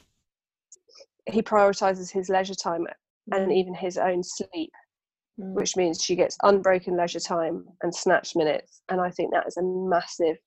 he 1.26 1.42
prioritizes 1.42 2.12
his 2.12 2.30
leisure 2.30 2.56
time 2.56 2.88
and 3.32 3.52
even 3.52 3.74
his 3.74 3.98
own 3.98 4.24
sleep, 4.24 4.72
mm. 5.40 5.54
which 5.54 5.76
means 5.76 6.04
she 6.04 6.16
gets 6.16 6.38
unbroken 6.44 6.96
leisure 6.96 7.20
time 7.20 7.66
and 7.82 7.94
snatched 7.94 8.36
minutes. 8.36 8.82
And 8.90 9.02
I 9.02 9.10
think 9.10 9.34
that 9.34 9.48
is 9.48 9.58
a 9.58 9.64
massive 9.64 10.38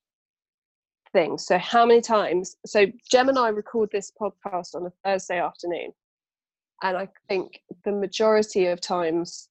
thing. 1.13 1.37
So, 1.37 1.57
how 1.57 1.85
many 1.85 2.01
times? 2.01 2.55
So, 2.65 2.85
Gem 3.09 3.29
and 3.29 3.37
I 3.37 3.49
record 3.49 3.89
this 3.91 4.11
podcast 4.19 4.75
on 4.75 4.85
a 4.85 4.91
Thursday 5.03 5.39
afternoon. 5.39 5.91
And 6.83 6.97
I 6.97 7.07
think 7.29 7.61
the 7.85 7.91
majority 7.91 8.65
of 8.65 8.81
times, 8.81 9.49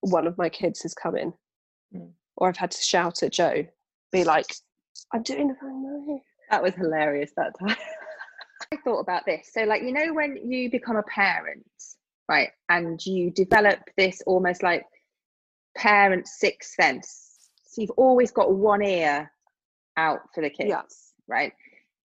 one 0.00 0.26
of 0.26 0.38
my 0.38 0.48
kids 0.48 0.82
has 0.82 0.94
come 0.94 1.16
in, 1.16 1.32
mm. 1.94 2.10
or 2.36 2.48
I've 2.48 2.56
had 2.56 2.70
to 2.70 2.82
shout 2.82 3.22
at 3.22 3.32
Joe, 3.32 3.66
be 4.12 4.24
like, 4.24 4.54
I'm 5.12 5.22
doing 5.22 5.48
the 5.48 5.54
thing. 5.54 6.20
That 6.50 6.62
was 6.62 6.74
hilarious 6.74 7.32
that 7.36 7.52
time. 7.58 7.76
I 8.72 8.76
thought 8.76 9.00
about 9.00 9.24
this. 9.26 9.48
So, 9.52 9.62
like, 9.64 9.82
you 9.82 9.92
know, 9.92 10.12
when 10.12 10.36
you 10.36 10.70
become 10.70 10.96
a 10.96 11.02
parent, 11.04 11.64
right, 12.28 12.50
and 12.68 13.04
you 13.04 13.30
develop 13.30 13.78
this 13.96 14.20
almost 14.26 14.62
like 14.62 14.84
parent 15.76 16.26
sixth 16.26 16.74
sense. 16.74 17.48
So, 17.64 17.80
you've 17.80 17.90
always 17.92 18.30
got 18.30 18.52
one 18.54 18.82
ear 18.82 19.30
out 19.96 20.20
for 20.34 20.42
the 20.42 20.50
kids, 20.50 20.68
yeah. 20.68 20.82
right? 21.26 21.52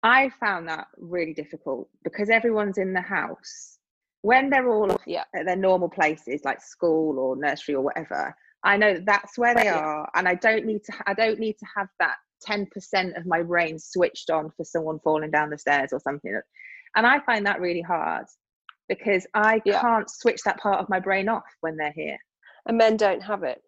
I 0.03 0.31
found 0.41 0.69
that 0.69 0.89
really 0.97 1.33
difficult 1.33 1.89
because 2.05 2.29
everyone's 2.31 2.79
in 2.79 2.93
the 2.93 3.01
house. 3.01 3.79
When 4.23 4.51
they're 4.51 4.69
all 4.69 4.91
off 4.93 5.03
Yeah. 5.07 5.25
at 5.35 5.47
their 5.47 5.57
normal 5.57 5.89
places 5.89 6.43
like 6.45 6.61
school 6.61 7.19
or 7.19 7.37
nursery 7.37 7.77
or 7.77 7.83
whatever, 7.83 8.35
I 8.65 8.77
know 8.77 8.95
that 8.95 9.07
that's 9.07 9.39
where 9.39 9.55
they 9.55 9.67
Yeah. 9.67 9.79
are, 9.79 10.11
and 10.15 10.27
I 10.27 10.35
don't 10.35 10.67
need 10.67 10.83
to. 10.85 10.93
I 11.07 11.15
don't 11.15 11.39
need 11.39 11.57
to 11.59 11.67
have 11.77 11.89
that 12.01 12.17
ten 12.41 12.67
percent 12.67 13.17
of 13.17 13.27
my 13.27 13.43
brain 13.43 13.79
switched 13.79 14.31
on 14.31 14.51
for 14.57 14.65
someone 14.65 14.99
falling 15.01 15.31
down 15.31 15.51
the 15.51 15.59
stairs 15.59 15.93
or 15.93 16.01
something. 16.01 16.41
And 16.97 17.07
I 17.07 17.21
find 17.21 17.47
that 17.47 17.61
really 17.61 17.83
hard 17.83 18.27
because 18.89 19.27
I 19.35 19.61
Yeah. 19.65 19.81
can't 19.81 20.09
switch 20.11 20.41
that 20.45 20.59
part 20.59 20.81
of 20.81 20.89
my 20.89 20.99
brain 21.01 21.29
off 21.29 21.45
when 21.61 21.77
they're 21.77 21.93
here. 21.93 22.19
And 22.67 22.79
men 22.79 22.97
don't 22.97 23.23
have 23.23 23.43
it. 23.43 23.63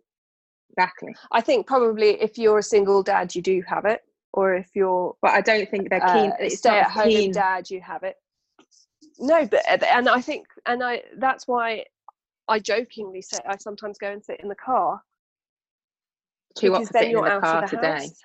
Exactly. 0.71 1.15
I 1.33 1.41
think 1.41 1.67
probably 1.67 2.21
if 2.23 2.39
you're 2.39 2.59
a 2.59 2.63
single 2.63 3.03
dad, 3.03 3.35
you 3.35 3.43
do 3.43 3.63
have 3.67 3.85
it, 3.85 4.03
or 4.33 4.55
if 4.55 4.71
you're 4.75 5.17
But 5.21 5.33
I 5.33 5.41
don't 5.41 5.69
think 5.69 5.91
they're 5.91 6.01
keen. 6.01 6.31
uh, 6.31 6.37
it's 6.41 6.59
stay 6.59 6.79
at 6.79 6.91
home 6.91 7.09
keen. 7.09 7.33
dad, 7.33 7.71
you 7.71 7.81
have 7.81 8.03
it. 8.05 8.17
No, 9.19 9.47
but 9.47 9.63
uh, 9.69 9.85
and 9.87 10.09
I 10.09 10.21
think 10.21 10.47
and 10.67 10.83
I 10.83 11.03
that's 11.19 11.47
why 11.47 11.85
I 12.49 12.59
jokingly 12.59 13.23
say 13.23 13.39
I 13.47 13.57
sometimes 13.57 13.99
go 13.99 14.11
and 14.11 14.25
sit 14.25 14.41
in 14.41 14.49
the 14.49 14.55
car 14.55 14.95
up 14.95 15.03
because 16.63 16.89
then 16.91 17.05
in 17.07 17.11
you're 17.13 17.25
the 17.25 17.31
out 17.33 17.41
car 17.43 17.65
of 17.65 17.71
the 17.71 17.77
today. 17.77 17.87
house. 17.87 18.23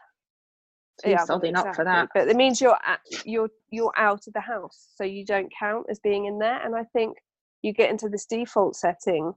Well, 1.03 1.17
sodding 1.27 1.55
up 1.55 1.75
for 1.75 1.83
exactly. 1.83 1.85
that. 1.85 2.09
But 2.13 2.27
it 2.27 2.35
means 2.35 2.61
you're 2.61 2.77
at, 2.85 2.99
you're 3.25 3.49
you're 3.71 3.93
out 3.97 4.27
of 4.27 4.33
the 4.33 4.41
house, 4.41 4.87
so 4.95 5.03
you 5.03 5.25
don't 5.25 5.51
count 5.57 5.87
as 5.89 5.99
being 5.99 6.25
in 6.25 6.39
there. 6.39 6.63
And 6.65 6.75
I 6.75 6.83
think 6.93 7.17
you 7.61 7.73
get 7.73 7.89
into 7.89 8.09
this 8.09 8.25
default 8.25 8.75
setting 8.75 9.33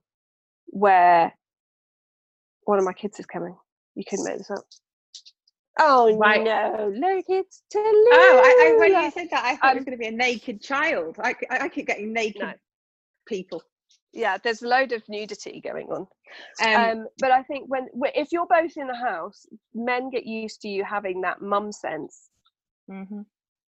where 0.67 1.33
one 2.65 2.79
of 2.79 2.85
my 2.85 2.93
kids 2.93 3.19
is 3.19 3.27
coming. 3.27 3.57
You 3.95 4.05
couldn't 4.09 4.25
make 4.25 4.39
this 4.39 4.51
up. 4.51 4.65
Oh 5.79 6.17
Right. 6.19 6.45
no! 6.45 6.93
Look, 6.95 7.25
it's 7.29 7.63
Tallulah. 7.75 7.95
Oh, 8.13 8.41
I, 8.45 8.75
I, 8.75 8.77
when 8.79 8.93
you 9.03 9.11
said 9.11 9.29
that, 9.31 9.45
I 9.45 9.57
thought 9.57 9.73
it 9.73 9.77
was 9.77 9.81
Um, 9.81 9.85
going 9.85 9.99
to 9.99 10.01
be 10.01 10.09
a 10.09 10.11
naked 10.13 10.63
child. 10.63 11.17
I 11.21 11.35
I 11.51 11.69
keep 11.69 11.87
getting 11.87 12.13
naked 12.13 12.41
No. 12.43 12.53
people. 13.27 13.63
Yeah, 14.13 14.39
there's 14.39 14.63
a 14.63 14.69
load 14.69 14.93
of 14.93 15.09
nudity 15.09 15.61
going 15.61 15.89
on. 15.89 16.07
Um, 16.63 16.91
Um, 16.91 17.07
but 17.19 17.31
I 17.31 17.43
think 17.43 17.69
when 17.69 17.89
if 18.15 18.33
you're 18.33 18.47
both 18.47 18.77
in 18.77 18.87
the 18.87 18.95
house, 18.95 19.47
men 19.75 20.11
get 20.11 20.27
used 20.27 20.61
to 20.63 20.69
you 20.69 20.85
having 20.85 21.21
that 21.23 21.41
mum 21.41 21.73
sense, 21.73 22.31
mhm. 22.91 23.25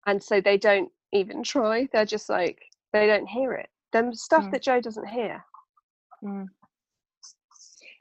and 0.06 0.24
so 0.24 0.42
they 0.42 0.58
don't 0.58 0.92
even 1.14 1.44
try. 1.44 1.88
They're 1.92 2.06
just 2.06 2.30
like 2.30 2.60
they 2.94 3.08
don't 3.08 3.28
hear 3.28 3.54
it. 3.54 3.70
Them 3.92 4.14
stuff 4.14 4.46
Mm. 4.46 4.52
that 4.52 4.64
Joe 4.64 4.82
doesn't 4.82 5.08
hear. 5.08 5.44
Mm. 6.24 6.48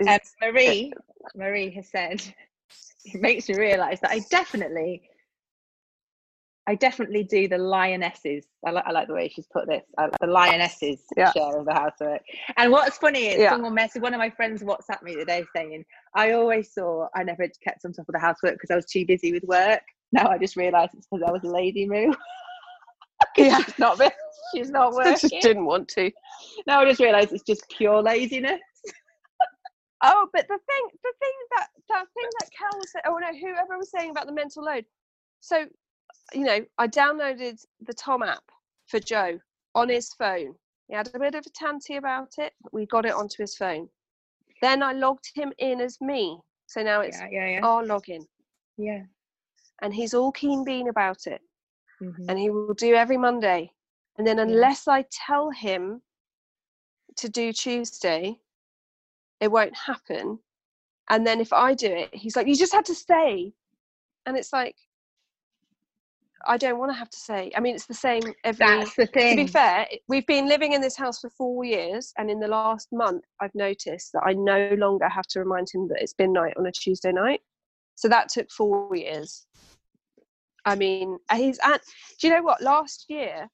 Um, 0.07 0.18
Marie, 0.40 0.92
Marie 1.35 1.70
has 1.70 1.88
said, 1.88 2.22
it 3.05 3.20
makes 3.20 3.48
me 3.48 3.57
realise 3.57 4.01
that 4.01 4.11
I 4.11 4.20
definitely, 4.31 5.03
I 6.68 6.74
definitely 6.74 7.24
do 7.24 7.48
the 7.48 7.57
lionesses. 7.57 8.44
I, 8.66 8.72
like 8.72 8.85
I 8.87 8.92
like 8.92 9.09
the 9.09 9.14
way 9.14 9.31
she's 9.35 9.46
put 9.50 9.66
this. 9.66 9.83
Like 9.96 10.11
the 10.20 10.26
lionesses 10.26 11.00
Yeah. 11.16 11.33
share 11.33 11.59
of 11.59 11.64
the 11.64 11.72
housework. 11.72 12.20
And 12.59 12.70
what's 12.70 12.98
funny 12.98 13.28
is 13.28 13.38
Yeah. 13.38 13.52
someone 13.52 13.74
messaged 13.74 14.02
one 14.02 14.12
of 14.12 14.18
my 14.18 14.28
friends 14.28 14.62
WhatsApp 14.62 15.02
me 15.02 15.14
today 15.16 15.46
saying, 15.57 15.87
I 16.14 16.33
always 16.33 16.70
thought 16.74 17.09
I 17.16 17.22
never 17.22 17.48
kept 17.64 17.87
on 17.87 17.94
top 17.94 18.07
of 18.07 18.12
the 18.12 18.18
housework 18.18 18.52
because 18.52 18.70
I 18.70 18.76
was 18.76 18.85
too 18.85 19.07
busy 19.07 19.33
with 19.33 19.44
work. 19.44 19.81
Now 20.12 20.28
I 20.28 20.37
just 20.37 20.57
realised 20.57 20.92
it's 20.94 21.07
because 21.11 21.24
I 21.26 21.33
was 21.33 21.42
a 21.42 21.50
lady 21.50 21.87
moo. 21.87 22.12
Yeah. 23.37 23.59
she's 23.62 23.78
not 23.78 24.00
she's 24.54 24.70
not 24.70 24.92
working. 24.92 25.12
I 25.14 25.16
just 25.16 25.35
didn't 25.40 25.64
want 25.64 25.88
to. 25.88 26.11
Now 26.66 26.81
I 26.81 26.85
just 26.85 27.00
realised 27.00 27.33
it's 27.33 27.42
just 27.42 27.68
pure 27.70 28.02
laziness. 28.02 28.61
Oh, 30.00 30.28
but 30.33 30.46
the 30.46 30.59
thing, 30.70 30.98
the 31.02 31.12
thing 31.18 31.33
that 31.57 31.66
that 31.88 32.04
thing 32.14 32.28
that 32.38 32.48
Cal 32.57 32.78
was 32.78 32.92
oh 33.04 33.18
no, 33.18 33.37
whoever 33.37 33.76
was 33.76 33.90
saying 33.90 34.11
about 34.12 34.26
the 34.26 34.33
mental 34.33 34.62
load. 34.62 34.85
So, 35.40 35.66
you 36.33 36.44
know, 36.44 36.64
I 36.79 36.87
downloaded 36.88 37.64
the 37.81 37.94
Tom 37.94 38.23
app 38.23 38.44
for 38.87 38.99
Joe 39.01 39.38
on 39.75 39.88
his 39.88 40.12
phone. 40.14 40.55
He 40.88 40.94
had 40.94 41.11
a 41.14 41.18
bit 41.18 41.35
of 41.35 41.44
a 41.47 41.51
tanty 41.51 41.97
about 41.97 42.38
it. 42.38 42.55
But 42.62 42.73
we 42.73 42.87
got 42.87 43.07
it 43.07 43.14
onto 43.14 43.42
his 43.42 43.57
phone. 43.57 43.88
Then 44.62 44.83
I 44.83 44.92
logged 44.92 45.31
him 45.35 45.53
in 45.59 45.81
as 45.81 46.01
me. 46.01 46.38
So 46.66 46.83
now 46.83 47.01
it's 47.01 47.18
Yeah, 47.18 47.29
yeah, 47.31 47.47
yeah. 47.49 47.61
our 47.66 47.83
login, 47.83 48.27
Yeah. 48.77 49.05
and 49.81 49.94
he's 49.94 50.12
all 50.14 50.33
keen 50.33 50.64
bean 50.64 50.88
about 50.88 51.27
it, 51.27 51.40
Mhm. 52.01 52.27
and 52.29 52.38
he 52.38 52.51
will 52.51 52.75
do 52.75 52.94
every 52.94 53.16
Monday. 53.16 53.73
And 54.16 54.27
then 54.27 54.38
unless 54.38 54.87
I 54.88 55.03
tell 55.11 55.51
him 55.51 56.03
to 57.16 57.29
do 57.29 57.53
Tuesday, 57.53 58.42
it 59.40 59.51
won't 59.51 59.77
happen. 59.77 60.44
And 61.09 61.27
then 61.27 61.40
if 61.40 61.53
I 61.53 61.75
do 61.75 61.87
it, 61.90 62.14
he's 62.14 62.37
like, 62.37 62.47
"You 62.47 62.57
just 62.57 62.73
had 62.75 62.85
to 62.87 62.94
stay," 62.94 63.55
and 64.27 64.37
it's 64.37 64.53
like, 64.53 64.77
I 66.46 66.57
don't 66.57 66.79
want 66.79 66.92
to 66.92 66.98
have 66.98 67.11
to 67.11 67.18
say. 67.18 67.51
I 67.57 67.61
mean, 67.61 67.74
it's 67.74 67.87
the 67.87 67.94
same 67.94 68.22
every. 68.44 68.66
That's 68.66 68.94
the 68.94 69.07
thing. 69.07 69.37
to 69.37 69.44
be 69.44 69.48
fair, 69.48 69.87
we've 70.09 70.27
been 70.27 70.48
living 70.48 70.72
in 70.72 70.81
this 70.81 70.96
house 70.96 71.20
for 71.20 71.31
four 71.31 71.64
years, 71.64 72.12
and 72.18 72.31
in 72.31 72.40
the 72.40 72.48
last 72.48 72.88
month, 72.92 73.24
I've 73.40 73.55
noticed 73.55 74.12
that 74.12 74.22
I 74.24 74.35
no 74.35 74.74
longer 74.79 75.09
have 75.09 75.27
to 75.29 75.40
remind 75.40 75.68
him 75.72 75.88
that 75.88 76.01
it's 76.01 76.14
been 76.14 76.33
night 76.33 76.55
on 76.57 76.66
a 76.66 76.72
Tuesday 76.72 77.12
night. 77.12 77.40
So 77.96 78.09
that 78.09 78.29
took 78.29 78.51
four 78.51 78.94
years. 78.94 79.46
I 80.64 80.77
mean, 80.77 81.18
uh, 81.31 81.37
he's 81.37 81.59
at. 81.64 81.83
Do 82.20 82.29
you 82.29 82.35
know 82.35 82.42
what? 82.42 82.62
Last 82.62 83.07
year, 83.09 83.48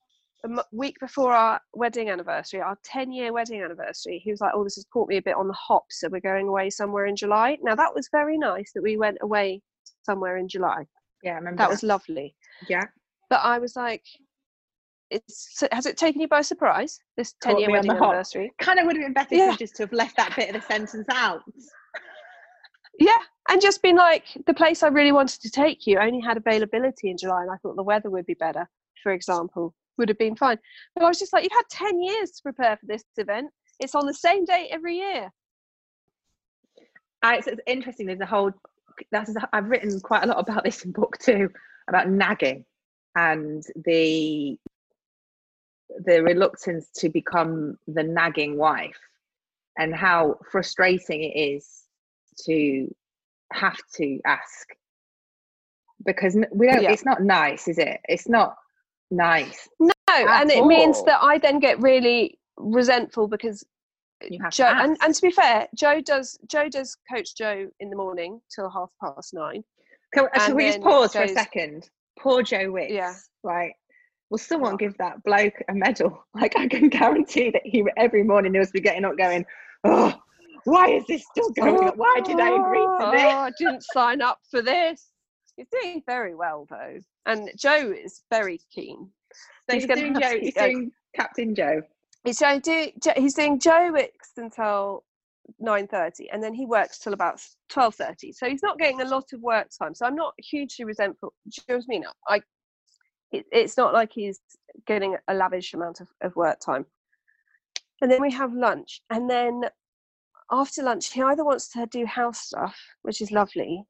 a 0.44 0.64
week 0.72 0.96
before 1.00 1.32
our 1.32 1.60
wedding 1.74 2.10
anniversary, 2.10 2.60
our 2.60 2.76
ten-year 2.84 3.32
wedding 3.32 3.62
anniversary, 3.62 4.20
he 4.22 4.30
was 4.30 4.40
like, 4.40 4.52
"Oh, 4.54 4.64
this 4.64 4.76
has 4.76 4.84
caught 4.92 5.08
me 5.08 5.16
a 5.16 5.22
bit 5.22 5.36
on 5.36 5.48
the 5.48 5.54
hop, 5.54 5.84
so 5.90 6.08
we're 6.08 6.20
going 6.20 6.48
away 6.48 6.70
somewhere 6.70 7.06
in 7.06 7.16
July." 7.16 7.56
Now 7.62 7.74
that 7.74 7.94
was 7.94 8.08
very 8.12 8.36
nice 8.36 8.72
that 8.74 8.82
we 8.82 8.96
went 8.96 9.18
away 9.22 9.62
somewhere 10.04 10.36
in 10.36 10.48
July. 10.48 10.84
yeah, 11.22 11.32
I 11.32 11.36
remember 11.36 11.58
That 11.58 11.70
was 11.70 11.82
lovely. 11.82 12.34
Yeah. 12.68 12.84
But 13.30 13.40
I 13.42 13.58
was 13.58 13.76
like, 13.76 14.04
it's 15.10 15.58
so 15.58 15.68
has 15.72 15.86
it 15.86 15.96
taken 15.96 16.20
you 16.20 16.28
by 16.28 16.42
surprise? 16.42 16.98
This 17.16 17.34
ten 17.40 17.58
year 17.58 17.70
wedding 17.70 17.90
anniversary? 17.90 18.52
Kind 18.58 18.78
of 18.78 18.86
would 18.86 18.96
have 18.96 19.04
been 19.04 19.12
better 19.12 19.34
Yeah. 19.34 19.56
just 19.56 19.76
to 19.76 19.84
have 19.84 19.92
left 19.92 20.16
that 20.16 20.34
bit 20.36 20.54
of 20.54 20.60
the 20.60 20.66
sentence 20.66 21.06
out. 21.10 21.42
Yeah. 22.98 23.18
And 23.48 23.60
just 23.60 23.82
been 23.82 23.96
like, 23.96 24.24
the 24.46 24.54
place 24.54 24.82
I 24.82 24.88
really 24.88 25.12
wanted 25.12 25.42
to 25.42 25.50
take 25.50 25.86
you 25.86 25.98
only 25.98 26.20
had 26.20 26.36
availability 26.36 27.10
in 27.10 27.18
July, 27.18 27.42
and 27.42 27.50
I 27.50 27.56
thought 27.56 27.76
the 27.76 27.82
weather 27.82 28.10
would 28.10 28.26
be 28.26 28.34
better, 28.34 28.68
for 29.02 29.12
example, 29.12 29.74
would 29.98 30.08
have 30.08 30.18
been 30.18 30.34
fine. 30.36 30.58
But 30.94 31.04
I 31.04 31.08
was 31.08 31.18
just 31.18 31.32
like, 31.32 31.42
you've 31.42 31.52
had 31.52 31.68
10 31.70 32.02
years 32.02 32.30
to 32.32 32.42
prepare 32.42 32.76
for 32.76 32.86
this 32.86 33.04
event. 33.16 33.50
It's 33.80 33.94
on 33.94 34.06
the 34.06 34.14
same 34.14 34.44
date 34.44 34.68
every 34.70 34.96
year. 34.96 35.30
I, 37.22 37.36
it's, 37.36 37.46
it's 37.46 37.60
interesting. 37.66 38.06
There's 38.06 38.20
a 38.20 38.26
whole. 38.26 38.52
That's 39.10 39.34
I've 39.52 39.68
written 39.68 40.00
quite 40.00 40.22
a 40.22 40.26
lot 40.26 40.38
about 40.38 40.64
this 40.64 40.84
in 40.84 40.92
book 40.92 41.18
two 41.18 41.50
about 41.88 42.08
nagging 42.08 42.64
and 43.16 43.62
the 43.84 44.58
the 46.04 46.22
reluctance 46.22 46.88
to 46.96 47.08
become 47.08 47.78
the 47.86 48.02
nagging 48.02 48.56
wife 48.56 48.98
and 49.78 49.94
how 49.94 50.36
frustrating 50.50 51.22
it 51.22 51.38
is 51.38 51.82
to 52.44 52.92
have 53.52 53.78
to 53.94 54.18
ask 54.26 54.68
because 56.04 56.36
we 56.52 56.66
don't 56.66 56.82
Yeah. 56.82 56.90
it's 56.90 57.04
not 57.04 57.22
nice 57.22 57.68
is 57.68 57.78
it 57.78 58.00
it's 58.08 58.28
not 58.28 58.56
nice 59.10 59.68
No, 59.78 59.92
and 60.08 60.50
it 60.50 60.66
means 60.66 61.02
that 61.04 61.22
I 61.22 61.38
then 61.38 61.60
get 61.60 61.80
really 61.80 62.38
resentful 62.56 63.28
because 63.28 63.64
uh, 64.22 64.28
have 64.42 64.52
Joe 64.52 64.72
and, 64.74 64.96
and 65.02 65.14
to 65.14 65.22
be 65.22 65.30
fair, 65.30 65.68
Joe 65.74 66.00
does 66.00 66.38
Joe 66.46 66.68
does 66.68 66.96
coach 67.12 67.36
Joe 67.36 67.68
in 67.80 67.90
the 67.90 67.96
morning 67.96 68.40
till 68.54 68.70
half 68.70 68.90
past 69.02 69.34
nine. 69.34 69.64
Can, 70.14 70.28
can 70.34 70.54
we 70.54 70.66
just 70.66 70.80
pause 70.80 71.12
for 71.12 71.22
a 71.22 71.28
second? 71.28 71.88
Poor 72.18 72.42
Joe 72.42 72.70
Wicks. 72.70 72.92
Yeah. 72.92 73.14
Right. 73.42 73.72
Will 74.30 74.38
someone 74.38 74.76
give 74.76 74.96
that 74.98 75.22
bloke 75.24 75.54
a 75.68 75.74
medal? 75.74 76.24
Like 76.34 76.56
I 76.56 76.66
can 76.66 76.88
guarantee 76.88 77.50
that 77.50 77.62
he 77.64 77.84
every 77.96 78.22
morning 78.22 78.54
he 78.54 78.58
must 78.58 78.72
be 78.72 78.80
getting 78.80 79.04
up 79.04 79.16
going, 79.16 79.44
Oh, 79.84 80.14
why 80.64 80.88
is 80.88 81.04
this 81.06 81.24
still 81.30 81.50
going 81.50 81.76
oh, 81.76 81.88
on? 81.88 81.92
Why 81.96 82.20
did 82.24 82.40
I 82.40 82.48
agree 82.48 82.78
to 82.78 82.96
Oh, 83.00 83.10
this? 83.12 83.22
I 83.22 83.50
didn't 83.58 83.84
sign 83.92 84.22
up 84.22 84.38
for 84.50 84.62
this. 84.62 85.10
He's 85.56 85.66
doing 85.70 86.02
very 86.06 86.34
well 86.34 86.66
though, 86.68 86.98
and 87.26 87.50
Joe 87.56 87.92
is 87.92 88.22
very 88.30 88.60
keen. 88.74 89.10
So 89.68 89.74
he's 89.74 89.84
he's, 89.84 89.96
doing 89.96 90.20
Joe, 90.20 90.38
he's 90.40 90.54
doing 90.54 90.90
Captain 91.14 91.54
Joe. 91.54 91.82
He's 92.24 92.38
going 92.38 92.60
to 92.62 92.90
do. 93.00 93.12
He's 93.16 93.34
doing 93.34 93.60
Joe 93.60 93.90
Wicks 93.92 94.32
until 94.36 95.04
nine 95.58 95.86
thirty, 95.86 96.30
and 96.30 96.42
then 96.42 96.54
he 96.54 96.66
works 96.66 96.98
till 96.98 97.12
about 97.12 97.40
twelve 97.68 97.94
thirty. 97.94 98.32
So 98.32 98.48
he's 98.48 98.62
not 98.62 98.78
getting 98.78 99.00
a 99.00 99.08
lot 99.08 99.32
of 99.32 99.40
work 99.40 99.68
time. 99.78 99.94
So 99.94 100.06
I'm 100.06 100.14
not 100.14 100.34
hugely 100.38 100.84
resentful. 100.84 101.32
Do 101.48 101.62
you 101.68 101.74
know 101.74 101.78
what 101.78 101.84
I 101.84 101.88
mean? 101.88 102.04
I. 102.28 102.40
It, 103.32 103.46
it's 103.50 103.76
not 103.76 103.92
like 103.92 104.12
he's 104.12 104.38
getting 104.86 105.16
a 105.26 105.34
lavish 105.34 105.74
amount 105.74 106.00
of, 106.00 106.08
of 106.22 106.36
work 106.36 106.60
time. 106.60 106.86
And 108.00 108.10
then 108.10 108.22
we 108.22 108.30
have 108.32 108.52
lunch, 108.52 109.00
and 109.10 109.28
then 109.28 109.64
after 110.52 110.82
lunch, 110.82 111.12
he 111.12 111.22
either 111.22 111.44
wants 111.44 111.68
to 111.70 111.86
do 111.86 112.06
house 112.06 112.38
stuff, 112.40 112.78
which 113.02 113.20
is 113.20 113.32
lovely, 113.32 113.84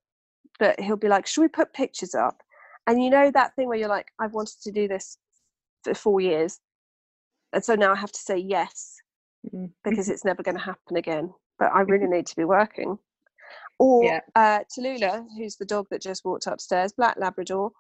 but 0.59 0.79
he'll 0.81 0.97
be 0.97 1.09
like, 1.09 1.27
"Should 1.27 1.43
we 1.43 1.49
put 1.49 1.73
pictures 1.73 2.15
up?" 2.15 2.43
And 2.87 3.03
you 3.03 3.11
know 3.11 3.31
that 3.31 3.55
thing 3.57 3.69
where 3.69 3.79
you're 3.79 3.89
like, 3.89 4.09
"I've 4.19 4.35
wanted 4.35 4.61
to 4.63 4.73
do 4.73 4.89
this 4.89 5.19
for 5.85 5.95
four 5.95 6.21
years." 6.21 6.61
and 7.55 7.65
so 7.65 7.75
now 7.77 7.93
I 7.93 7.97
have 7.97 8.13
to 8.13 8.19
say 8.21 8.37
yes 8.37 8.97
Mhm. 9.47 9.73
because 9.85 10.09
it's 10.09 10.25
never 10.25 10.43
going 10.43 10.57
to 10.57 10.63
happen 10.63 10.97
again. 10.97 11.33
But 11.59 11.73
I 11.73 11.81
really 11.83 12.07
need 12.07 12.27
to 12.27 12.37
be 12.37 12.45
working. 12.45 12.99
Or 13.79 14.05
Yeah. 14.05 14.21
uh, 14.35 14.61
Tallulah, 14.65 15.27
who's 15.37 15.57
the 15.57 15.65
dog 15.65 15.87
that 15.91 16.01
just 16.03 16.25
walked 16.25 16.47
upstairs, 16.47 16.93
Black 16.93 17.17
Labrador. 17.19 17.73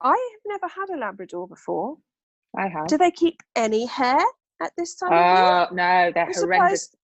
I 0.00 0.10
have 0.10 0.40
never 0.46 0.68
had 0.68 0.90
a 0.90 0.98
Labrador 0.98 1.46
before. 1.48 1.96
I 2.56 2.68
have. 2.68 2.86
Do 2.88 2.96
they 2.98 3.10
keep 3.10 3.40
any 3.56 3.86
hair 3.86 4.20
at 4.60 4.72
this 4.76 4.94
time 4.96 5.12
of 5.12 5.18
year? 5.18 5.68
Oh 5.70 5.74
no, 5.74 6.12
they're 6.12 6.26
I'm 6.26 6.32
horrendous. 6.32 6.40
surprised. 6.40 6.96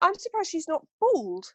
I'm 0.00 0.14
surprised 0.14 0.50
she's 0.50 0.68
not 0.68 0.84
bald. 1.00 1.46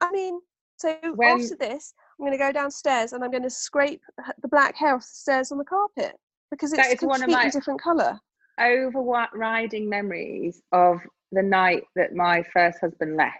I 0.00 0.10
mean, 0.12 0.40
so 0.76 0.96
When- 1.14 1.40
after 1.40 1.56
this, 1.56 1.92
I'm 2.18 2.24
going 2.26 2.32
to 2.32 2.38
go 2.38 2.52
downstairs 2.52 3.12
and 3.12 3.22
I'm 3.24 3.30
going 3.30 3.42
to 3.42 3.50
scrape 3.50 4.02
the 4.40 4.48
black 4.48 4.76
hair 4.76 4.94
off 4.94 5.02
the 5.02 5.06
stairs 5.08 5.52
on 5.52 5.58
the 5.58 5.64
carpet 5.64 6.18
because 6.50 6.72
it's 6.72 6.82
That 6.82 6.94
is 6.96 7.02
a 7.02 7.06
one 7.06 7.22
of 7.22 7.30
my- 7.30 7.48
different 7.50 7.80
colour. 7.82 8.18
overriding 8.58 9.88
memories 9.88 10.62
of 10.72 11.00
the 11.32 11.42
night 11.42 11.84
that 11.96 12.14
my 12.14 12.42
first 12.52 12.78
husband 12.80 13.16
left. 13.16 13.36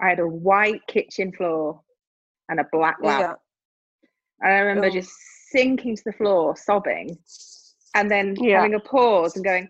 I 0.00 0.08
had 0.08 0.20
a 0.20 0.26
white 0.26 0.80
kitchen 0.88 1.32
floor 1.32 1.80
and 2.48 2.58
a 2.60 2.66
black 2.72 2.96
lab. 3.02 3.20
Yeah. 3.20 3.34
And 4.40 4.52
I 4.54 4.58
remember 4.60 4.88
Oh. 4.88 4.90
just 4.90 5.12
sinking 5.50 5.96
to 5.96 6.02
the 6.06 6.12
floor, 6.12 6.56
sobbing, 6.56 7.16
and 7.94 8.10
then 8.10 8.34
Yeah. 8.36 8.56
having 8.56 8.74
a 8.74 8.80
pause 8.80 9.36
and 9.36 9.44
going, 9.44 9.68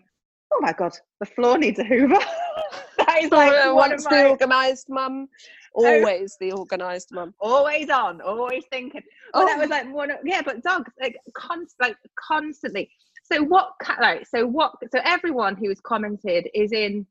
"Oh 0.51 0.59
my 0.61 0.73
god, 0.73 0.97
the 1.19 1.25
floor 1.25 1.57
needs 1.57 1.77
a 1.79 1.83
Hoover." 1.83 2.15
that 2.97 3.19
is 3.21 3.31
like 3.31 3.51
Uh, 3.51 3.73
one 3.73 3.89
once 3.91 4.05
of 4.05 4.09
the 4.09 4.15
my 4.15 4.29
organised 4.29 4.89
mum, 4.89 5.27
always 5.75 6.35
the 6.39 6.53
organised 6.53 7.11
mum. 7.11 7.33
always 7.39 7.89
on, 7.89 8.21
always 8.21 8.65
thinking. 8.71 9.03
Oh, 9.35 9.45
that 9.45 9.57
was 9.59 9.69
like 9.69 9.91
one 9.93 10.09
of 10.11 10.19
yeah, 10.23 10.41
but 10.41 10.63
dogs 10.63 10.91
like 11.01 11.17
const 11.35 11.75
like 11.79 11.97
constantly. 12.15 12.89
So 13.23 13.41
what 13.43 13.69
like 14.01 14.27
so 14.27 14.45
what 14.45 14.73
so 14.91 14.99
everyone 15.03 15.55
who's 15.55 15.79
commented 15.79 16.49
is 16.53 16.71
in 16.71 17.05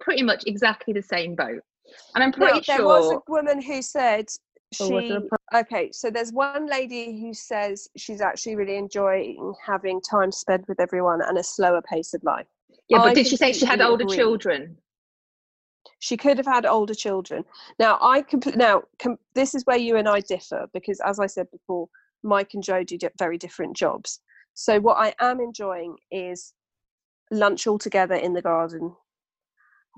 pretty 0.00 0.22
much 0.22 0.44
exactly 0.46 0.94
the 0.94 1.02
same 1.02 1.34
boat. 1.34 1.60
And 2.14 2.22
I'm 2.22 2.32
pretty 2.32 2.62
there 2.66 2.84
was 2.84 3.06
sure 3.06 3.22
a 3.26 3.30
woman 3.30 3.60
who 3.60 3.82
said 3.82 4.26
Oh, 4.80 5.00
she. 5.00 5.18
Okay, 5.54 5.90
so 5.92 6.10
there's 6.10 6.32
one 6.32 6.66
lady 6.66 7.20
who 7.20 7.34
says 7.34 7.88
she's 7.96 8.20
actually 8.20 8.56
really 8.56 8.76
enjoying 8.76 9.54
having 9.64 10.00
time 10.00 10.32
spent 10.32 10.66
with 10.68 10.80
everyone 10.80 11.20
and 11.22 11.38
a 11.38 11.42
slower 11.42 11.82
pace 11.82 12.14
of 12.14 12.22
life. 12.24 12.46
Yeah, 12.88 12.98
but 12.98 13.08
I 13.08 13.14
did 13.14 13.26
she 13.26 13.36
say 13.36 13.52
she 13.52 13.66
had 13.66 13.80
older 13.80 14.04
agree. 14.04 14.16
children? 14.16 14.76
She 15.98 16.16
could 16.16 16.38
have 16.38 16.46
had 16.46 16.64
older 16.66 16.94
children. 16.94 17.44
Now, 17.78 17.98
I 18.00 18.22
compl- 18.22 18.56
now 18.56 18.82
com- 19.00 19.18
this 19.34 19.54
is 19.54 19.64
where 19.66 19.76
you 19.76 19.96
and 19.96 20.08
I 20.08 20.20
differ 20.20 20.66
because, 20.72 21.00
as 21.04 21.20
I 21.20 21.26
said 21.26 21.50
before, 21.50 21.88
Mike 22.22 22.54
and 22.54 22.62
Joe 22.62 22.82
do 22.82 22.98
very 23.18 23.38
different 23.38 23.76
jobs. 23.76 24.20
So 24.54 24.80
what 24.80 24.98
I 24.98 25.14
am 25.20 25.40
enjoying 25.40 25.96
is 26.10 26.52
lunch 27.30 27.66
all 27.66 27.78
together 27.78 28.14
in 28.14 28.32
the 28.32 28.42
garden. 28.42 28.94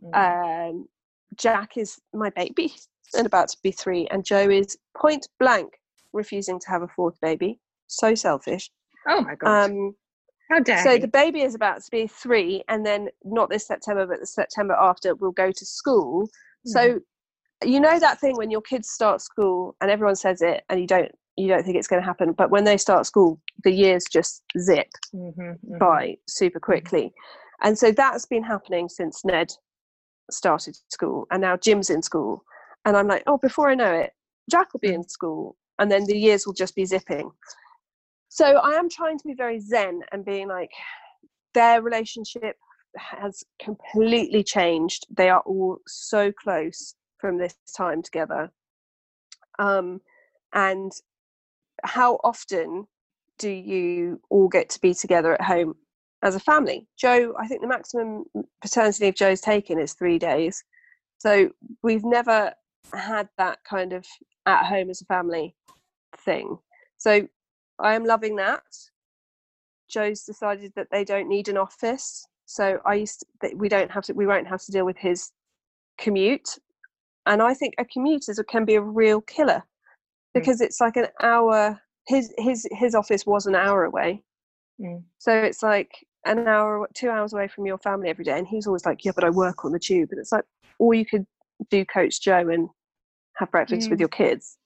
Mm. 0.03 0.71
Um, 0.71 0.87
Jack 1.37 1.77
is 1.77 1.99
my 2.13 2.31
baby 2.31 2.73
and 3.15 3.27
about 3.27 3.49
to 3.49 3.57
be 3.63 3.73
three, 3.73 4.07
and 4.11 4.25
Joe 4.25 4.49
is 4.49 4.79
point 4.97 5.29
blank 5.39 5.73
refusing 6.13 6.61
to 6.61 6.69
have 6.69 6.83
a 6.83 6.89
fourth 6.89 7.21
baby. 7.21 7.59
So 7.87 8.15
selfish. 8.15 8.71
oh 9.09 9.23
my 9.23 9.35
god. 9.35 9.71
Um, 9.71 9.95
How 10.51 10.61
dare 10.61 10.83
so 10.83 10.93
he? 10.93 10.99
the 10.99 11.09
baby 11.09 11.43
is 11.43 11.55
about 11.55 11.83
to 11.83 11.91
be 11.91 12.07
three, 12.07 12.63
and 12.69 12.85
then 12.87 13.09
not 13.25 13.51
this 13.51 13.67
September, 13.67 14.07
but 14.07 14.21
the 14.21 14.27
September 14.27 14.75
after, 14.75 15.15
will 15.17 15.33
go 15.33 15.51
to 15.51 15.67
school. 15.67 16.29
So 16.67 16.99
you 17.63 17.79
know 17.79 17.99
that 17.99 18.21
thing 18.21 18.37
when 18.37 18.51
your 18.51 18.63
kids 18.63 18.89
start 18.89 19.21
school 19.21 19.77
and 19.81 19.91
everyone 19.91 20.17
says 20.17 20.41
it, 20.41 20.65
and 20.69 20.81
you 20.81 20.87
don't 20.87 21.13
you 21.37 21.49
don't 21.49 21.65
think 21.65 21.77
it's 21.77 21.89
going 21.89 22.01
to 22.01 22.07
happen, 22.07 22.33
but 22.33 22.51
when 22.51 22.65
they 22.65 22.77
start 22.77 23.07
school, 23.07 23.41
the 23.65 23.73
years 23.73 24.05
just 24.11 24.43
zip 24.59 24.89
Mhm, 25.15 25.59
mhm. 25.59 25.79
by 25.79 26.17
super 26.29 26.61
quickly, 26.61 27.13
and 27.63 27.79
so 27.79 27.91
that's 27.91 28.27
been 28.27 28.45
happening 28.45 28.89
since 28.89 29.25
Ned 29.25 29.53
started 30.31 30.77
school, 30.91 31.27
and 31.31 31.41
now 31.41 31.57
Jim's 31.57 31.91
in 31.91 32.03
school, 32.03 32.45
and 32.85 32.97
I'm 32.97 33.09
like, 33.09 33.23
oh, 33.27 33.39
before 33.39 33.69
I 33.69 33.75
know 33.75 33.93
it, 33.93 34.13
Jack 34.51 34.73
will 34.73 34.81
be 34.81 34.95
in 34.95 35.09
school, 35.09 35.57
and 35.79 35.91
then 35.91 36.05
the 36.05 36.19
years 36.19 36.47
will 36.47 36.55
just 36.55 36.75
be 36.75 36.85
zipping. 36.85 37.31
So 38.29 38.57
I 38.59 38.73
am 38.73 38.89
trying 38.89 39.19
to 39.19 39.27
be 39.27 39.35
very 39.35 39.61
zen 39.61 40.01
and 40.11 40.25
being 40.25 40.49
like, 40.49 40.71
their 41.53 41.83
relationship 41.83 42.57
has 42.97 43.45
completely 43.61 44.43
changed. 44.43 45.07
They 45.17 45.29
are 45.29 45.41
all 45.47 45.79
so 45.87 46.33
close 46.33 46.97
from 47.19 47.39
this 47.39 47.55
time 47.77 48.03
together. 48.03 48.51
Um, 49.59 50.01
and 50.53 50.93
how 51.85 52.19
often 52.25 52.87
do 53.39 53.51
you 53.51 54.21
all 54.31 54.49
get 54.49 54.69
to 54.71 54.81
be 54.81 54.95
together 54.95 55.35
at 55.35 55.43
home 55.43 55.75
as 56.23 56.35
a 56.35 56.41
family? 56.41 56.87
Joe, 56.97 57.35
I 57.39 57.47
think 57.47 57.61
the 57.61 57.69
maximum 57.69 58.25
paternity 58.61 59.05
leave 59.05 59.15
Joe's 59.15 59.41
taken 59.41 59.79
is 59.79 59.95
three 59.95 60.19
days. 60.19 60.65
So 61.19 61.51
we've 61.83 62.05
never 62.05 62.53
had 62.93 63.29
that 63.39 63.59
kind 63.69 63.93
of 63.93 64.05
at 64.47 64.65
home 64.65 64.91
as 64.91 65.01
a 65.01 65.07
family 65.07 65.55
thing. 66.19 66.59
So 66.99 67.27
I 67.79 67.95
am 67.95 68.05
loving 68.05 68.37
that. 68.37 68.63
Joe's 69.89 70.23
decided 70.23 70.73
that 70.77 70.89
they 70.91 71.05
don't 71.05 71.29
need 71.29 71.49
an 71.49 71.57
office, 71.57 72.27
so 72.47 72.81
I 72.85 72.95
used 72.95 73.25
to, 73.41 73.55
we 73.55 73.69
don't 73.69 73.91
have 73.91 74.05
to 74.05 74.13
we 74.13 74.27
won't 74.27 74.47
have 74.47 74.63
to 74.63 74.73
deal 74.73 74.85
with 74.85 74.97
his 74.97 75.31
commute, 75.99 76.49
and 77.27 77.43
I 77.43 77.55
think 77.55 77.75
a 77.79 77.85
commute 77.85 78.29
is 78.29 78.43
can 78.49 78.65
be 78.65 78.75
a 78.75 78.81
real 78.81 79.21
killer 79.21 79.63
because 80.35 80.61
it's 80.61 80.81
like 80.81 80.97
an 80.97 81.07
hour. 81.23 81.81
His 82.07 82.33
his 82.39 82.67
his 82.73 82.95
office 82.95 83.25
was 83.25 83.47
an 83.47 83.55
hour 83.55 83.85
away, 83.85 84.23
Mm. 84.81 85.05
so 85.19 85.33
it's 85.33 85.63
like 85.63 85.91
an 86.27 86.47
hour, 86.47 86.87
two 86.95 87.09
hours 87.09 87.33
away 87.33 87.49
from 87.49 87.65
your 87.67 87.79
family 87.79 88.09
every 88.11 88.25
day. 88.25 88.39
And 88.39 88.47
he's 88.47 88.67
always 88.67 88.85
like, 88.85 89.05
"Yeah, 89.05 89.13
but 89.15 89.25
I 89.25 89.31
work 89.31 89.65
on 89.65 89.73
the 89.73 89.79
tube," 89.79 90.11
and 90.11 90.19
it's 90.21 90.33
like, 90.33 90.45
or 90.79 90.93
you 90.95 91.07
could 91.07 91.27
do 91.71 91.85
Coach 91.87 92.21
Joe 92.21 92.49
and 92.49 92.69
have 93.37 93.51
breakfast 93.51 93.89
with 93.91 93.99
Mm. 93.99 94.01
your 94.01 94.09
kids, 94.09 94.59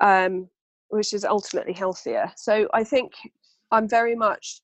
um, 0.00 0.48
which 0.88 1.12
is 1.12 1.24
ultimately 1.24 1.72
healthier. 1.72 2.30
So 2.36 2.68
I 2.72 2.84
think 2.84 3.12
I'm 3.70 3.88
very 3.88 4.14
much, 4.14 4.62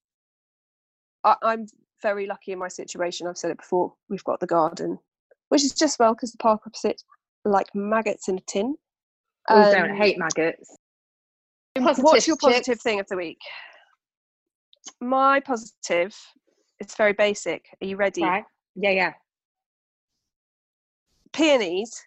I, 1.25 1.37
I'm 1.43 1.67
very 2.03 2.27
lucky 2.27 2.53
in 2.53 2.59
my 2.59 2.69
situation. 2.69 3.27
I've 3.27 3.39
said 3.39 3.51
it 3.51 3.59
before. 3.59 3.95
We've 4.09 4.25
got 4.25 4.41
the 4.41 4.47
garden, 4.47 4.99
which 5.49 5.65
is 5.65 5.73
just 5.73 5.99
well 5.99 6.15
because 6.15 6.33
the 6.33 6.39
park 6.39 6.63
opposite, 6.67 7.03
like 7.45 7.75
maggots 7.75 8.29
in 8.29 8.39
a 8.39 8.43
tin. 8.43 8.77
Oh, 9.49 9.71
don't 9.73 9.91
Um, 9.91 9.97
hate 9.97 10.19
maggots. 10.19 10.77
What's 11.77 12.27
your 12.27 12.37
chicks. 12.37 12.45
positive 12.45 12.81
thing 12.81 13.01
of 13.01 13.09
the 13.09 13.17
week? 13.17 13.39
My 15.01 15.41
positive, 15.41 16.17
it's 16.79 16.97
very 16.97 17.13
basic. 17.13 17.67
Are 17.81 17.87
you 17.87 17.97
ready? 17.97 18.23
Right? 18.23 18.45
Yeah, 18.75 18.91
yeah. 18.91 19.15
Peonies 21.33 22.07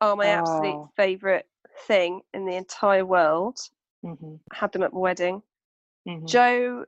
are 0.00 0.16
my 0.16 0.26
absolute 0.26 0.74
Oh. 0.76 0.90
favourite 0.96 1.46
thing 1.86 2.22
in 2.32 2.44
the 2.44 2.56
entire 2.56 3.04
world. 3.06 3.58
Mhm, 4.04 4.40
Had 4.52 4.72
them 4.72 4.82
at 4.82 4.92
my 4.92 4.98
wedding. 4.98 5.42
mhm. 6.06 6.26
Joe 6.28 6.84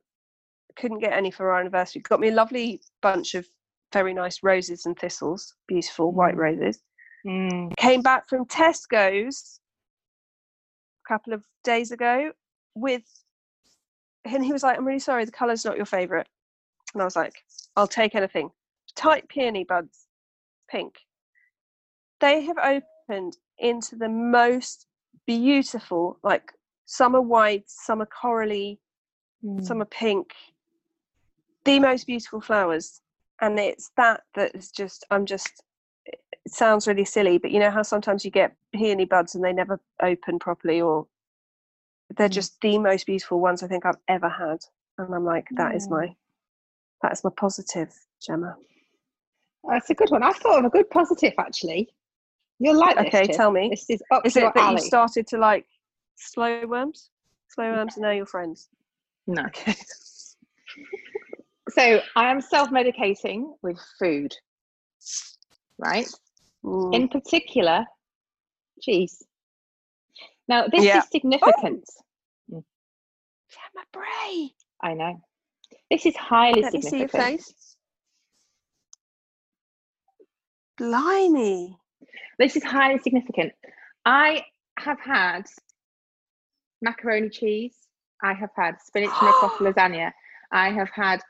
couldn't 0.77 0.99
get 0.99 1.13
any 1.13 1.31
for 1.31 1.51
our 1.51 1.61
anniversary. 1.61 2.03
Got 2.03 2.21
me 2.21 2.29
a 2.29 2.35
lovely 2.35 2.83
bunch 3.01 3.35
of 3.35 3.49
very 3.93 4.13
nice 4.13 4.43
roses 4.43 4.85
and 4.85 4.99
thistles, 4.99 5.55
beautiful 5.67 6.13
white 6.13 6.35
Mm. 6.35 6.39
roses. 6.39 6.83
Mm. 7.25 7.77
Came 7.77 8.03
back 8.03 8.29
from 8.29 8.45
Tesco's 8.47 9.61
a 11.07 11.13
couple 11.13 11.33
of 11.33 11.45
days 11.65 11.91
ago 11.93 12.33
with, 12.75 13.05
and 14.25 14.45
he 14.45 14.53
was 14.53 14.63
like, 14.63 14.77
"I'm 14.77 14.87
really 14.87 14.99
sorry, 14.99 15.25
the 15.25 15.33
colour's 15.33 15.65
not 15.65 15.77
your 15.77 15.87
favourite." 15.87 16.29
And 16.95 17.03
I 17.03 17.05
was 17.05 17.17
like, 17.17 17.45
"I'll 17.77 17.87
take 17.87 18.15
anything." 18.15 18.51
Tight 18.95 19.29
peony 19.29 19.65
buds, 19.65 20.07
pink. 20.69 20.95
They 22.21 22.43
have 22.43 22.59
opened 22.59 23.37
into 23.59 23.97
the 23.97 24.09
most 24.09 24.87
beautiful, 25.27 26.19
like 26.23 26.53
some 26.87 27.15
are 27.15 27.21
white, 27.21 27.69
some 27.69 28.01
are 28.01 28.07
corally, 28.07 28.81
some 29.61 29.79
Mm. 29.79 29.83
are 29.83 29.87
pink 29.87 30.35
the 31.67 31.81
most 31.81 32.07
beautiful 32.07 32.41
flowers 32.41 33.03
and 33.41 33.59
it's 33.59 33.91
that 33.97 34.23
that 34.35 34.55
is 34.55 34.71
just 34.71 35.05
i'm 35.11 35.27
just 35.27 35.63
it 36.47 36.53
sounds 36.53 36.87
really 36.87 37.05
silly 37.05 37.39
but 37.39 37.51
you 37.51 37.59
know 37.59 37.71
how 37.71 37.83
sometimes 37.83 38.25
you 38.25 38.31
get 38.31 38.55
peony 38.75 39.05
buds 39.05 39.35
and 39.35 39.45
they 39.45 39.53
never 39.53 39.81
open 40.03 40.39
properly 40.39 40.81
or 40.81 41.07
they're 42.17 42.29
Mm. 42.29 42.33
just 42.33 42.61
the 42.63 42.79
most 42.79 43.05
beautiful 43.05 43.41
ones 43.41 43.63
i 43.63 43.67
think 43.67 43.85
i've 43.85 43.99
ever 44.09 44.29
had 44.29 44.59
and 44.99 45.15
i'm 45.15 45.25
like 45.25 45.47
that 45.57 45.75
is 45.75 45.91
my 45.91 46.15
that 47.03 47.13
is 47.13 47.23
my 47.25 47.31
positive 47.37 47.93
gemma 48.25 48.57
That's 49.69 49.91
a 49.91 49.95
good 49.95 50.11
one. 50.11 50.23
I 50.23 50.31
thought 50.33 50.61
of 50.61 50.65
a 50.67 50.71
good 50.71 50.89
positive 50.91 51.35
actually. 51.39 51.89
You'll 52.61 52.79
like 52.79 52.97
this. 52.97 53.09
okay 53.15 53.27
tell 53.27 53.51
me 53.51 53.69
This 53.71 53.91
is 53.91 54.03
up 54.13 54.25
is 54.25 54.37
it 54.37 54.43
that 54.43 54.57
alley. 54.57 54.75
you 54.75 54.79
started 54.87 55.27
to 55.29 55.39
like 55.39 55.67
slow 56.15 56.65
worms 56.67 57.11
slow 57.49 57.73
worms 57.73 57.97
and 57.97 58.03
know 58.05 58.13
your 58.13 58.27
friends 58.27 58.69
No. 59.27 59.43
okay 59.47 59.75
So 61.71 62.01
I 62.15 62.31
am 62.31 62.41
self-medicating 62.41 63.59
with 63.63 63.79
food, 63.99 64.33
right? 65.79 66.09
Mm. 66.67 66.95
In 66.95 67.09
particular, 67.09 67.87
cheese. 68.83 69.23
Now 70.49 70.67
this 70.69 70.85
Yeah. 70.85 70.99
is 71.01 71.09
significant. 71.11 71.85
gemma 72.51 73.85
bray 73.93 74.51
I 74.83 74.95
know. 74.95 75.21
This 75.91 76.07
is 76.07 76.17
highly 76.17 76.63
let 76.63 76.75
me 76.75 76.81
see 76.83 76.99
your 76.99 77.09
significant. 77.09 77.41
face 77.41 77.77
blimey 80.79 81.77
This 82.39 82.57
is 82.57 82.65
highly 82.65 82.99
significant. 82.99 83.53
I 84.05 84.45
have 84.79 85.01
had 85.01 85.45
macaroni 86.83 87.31
cheese. 87.31 87.77
I 88.23 88.35
have 88.35 88.51
had 88.57 88.77
spinach 88.85 89.11
knockoff 89.11 89.53
lasagna. 89.61 90.13
I 90.53 90.71
have 90.71 90.91
had 90.93 91.21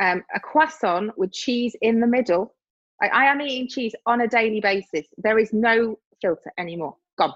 um, 0.00 0.24
a 0.34 0.40
croissant 0.40 1.16
with 1.18 1.32
cheese 1.32 1.76
in 1.82 2.00
the 2.00 2.06
middle. 2.06 2.55
I, 3.02 3.08
I 3.08 3.24
am 3.24 3.40
eating 3.40 3.68
cheese 3.68 3.94
on 4.06 4.22
a 4.22 4.28
daily 4.28 4.60
basis. 4.60 5.06
There 5.18 5.38
is 5.38 5.52
no 5.52 5.98
filter 6.20 6.52
anymore. 6.58 6.96
Gone. 7.18 7.32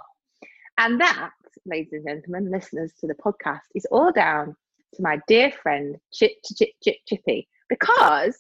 And 0.79 1.01
that, 1.01 1.31
ladies 1.67 1.93
and 1.93 2.07
gentlemen, 2.07 2.51
listeners 2.51 2.93
to 3.01 3.07
the 3.07 3.15
podcast, 3.15 3.61
is 3.75 3.87
all 3.91 4.13
down 4.13 4.57
to 4.95 5.03
my 5.03 5.21
dear 5.29 5.53
friend 5.63 5.97
Chip 6.13 6.33
Chip 6.57 6.71
Chip 6.83 6.97
Chippy 7.07 7.49
because 7.69 8.37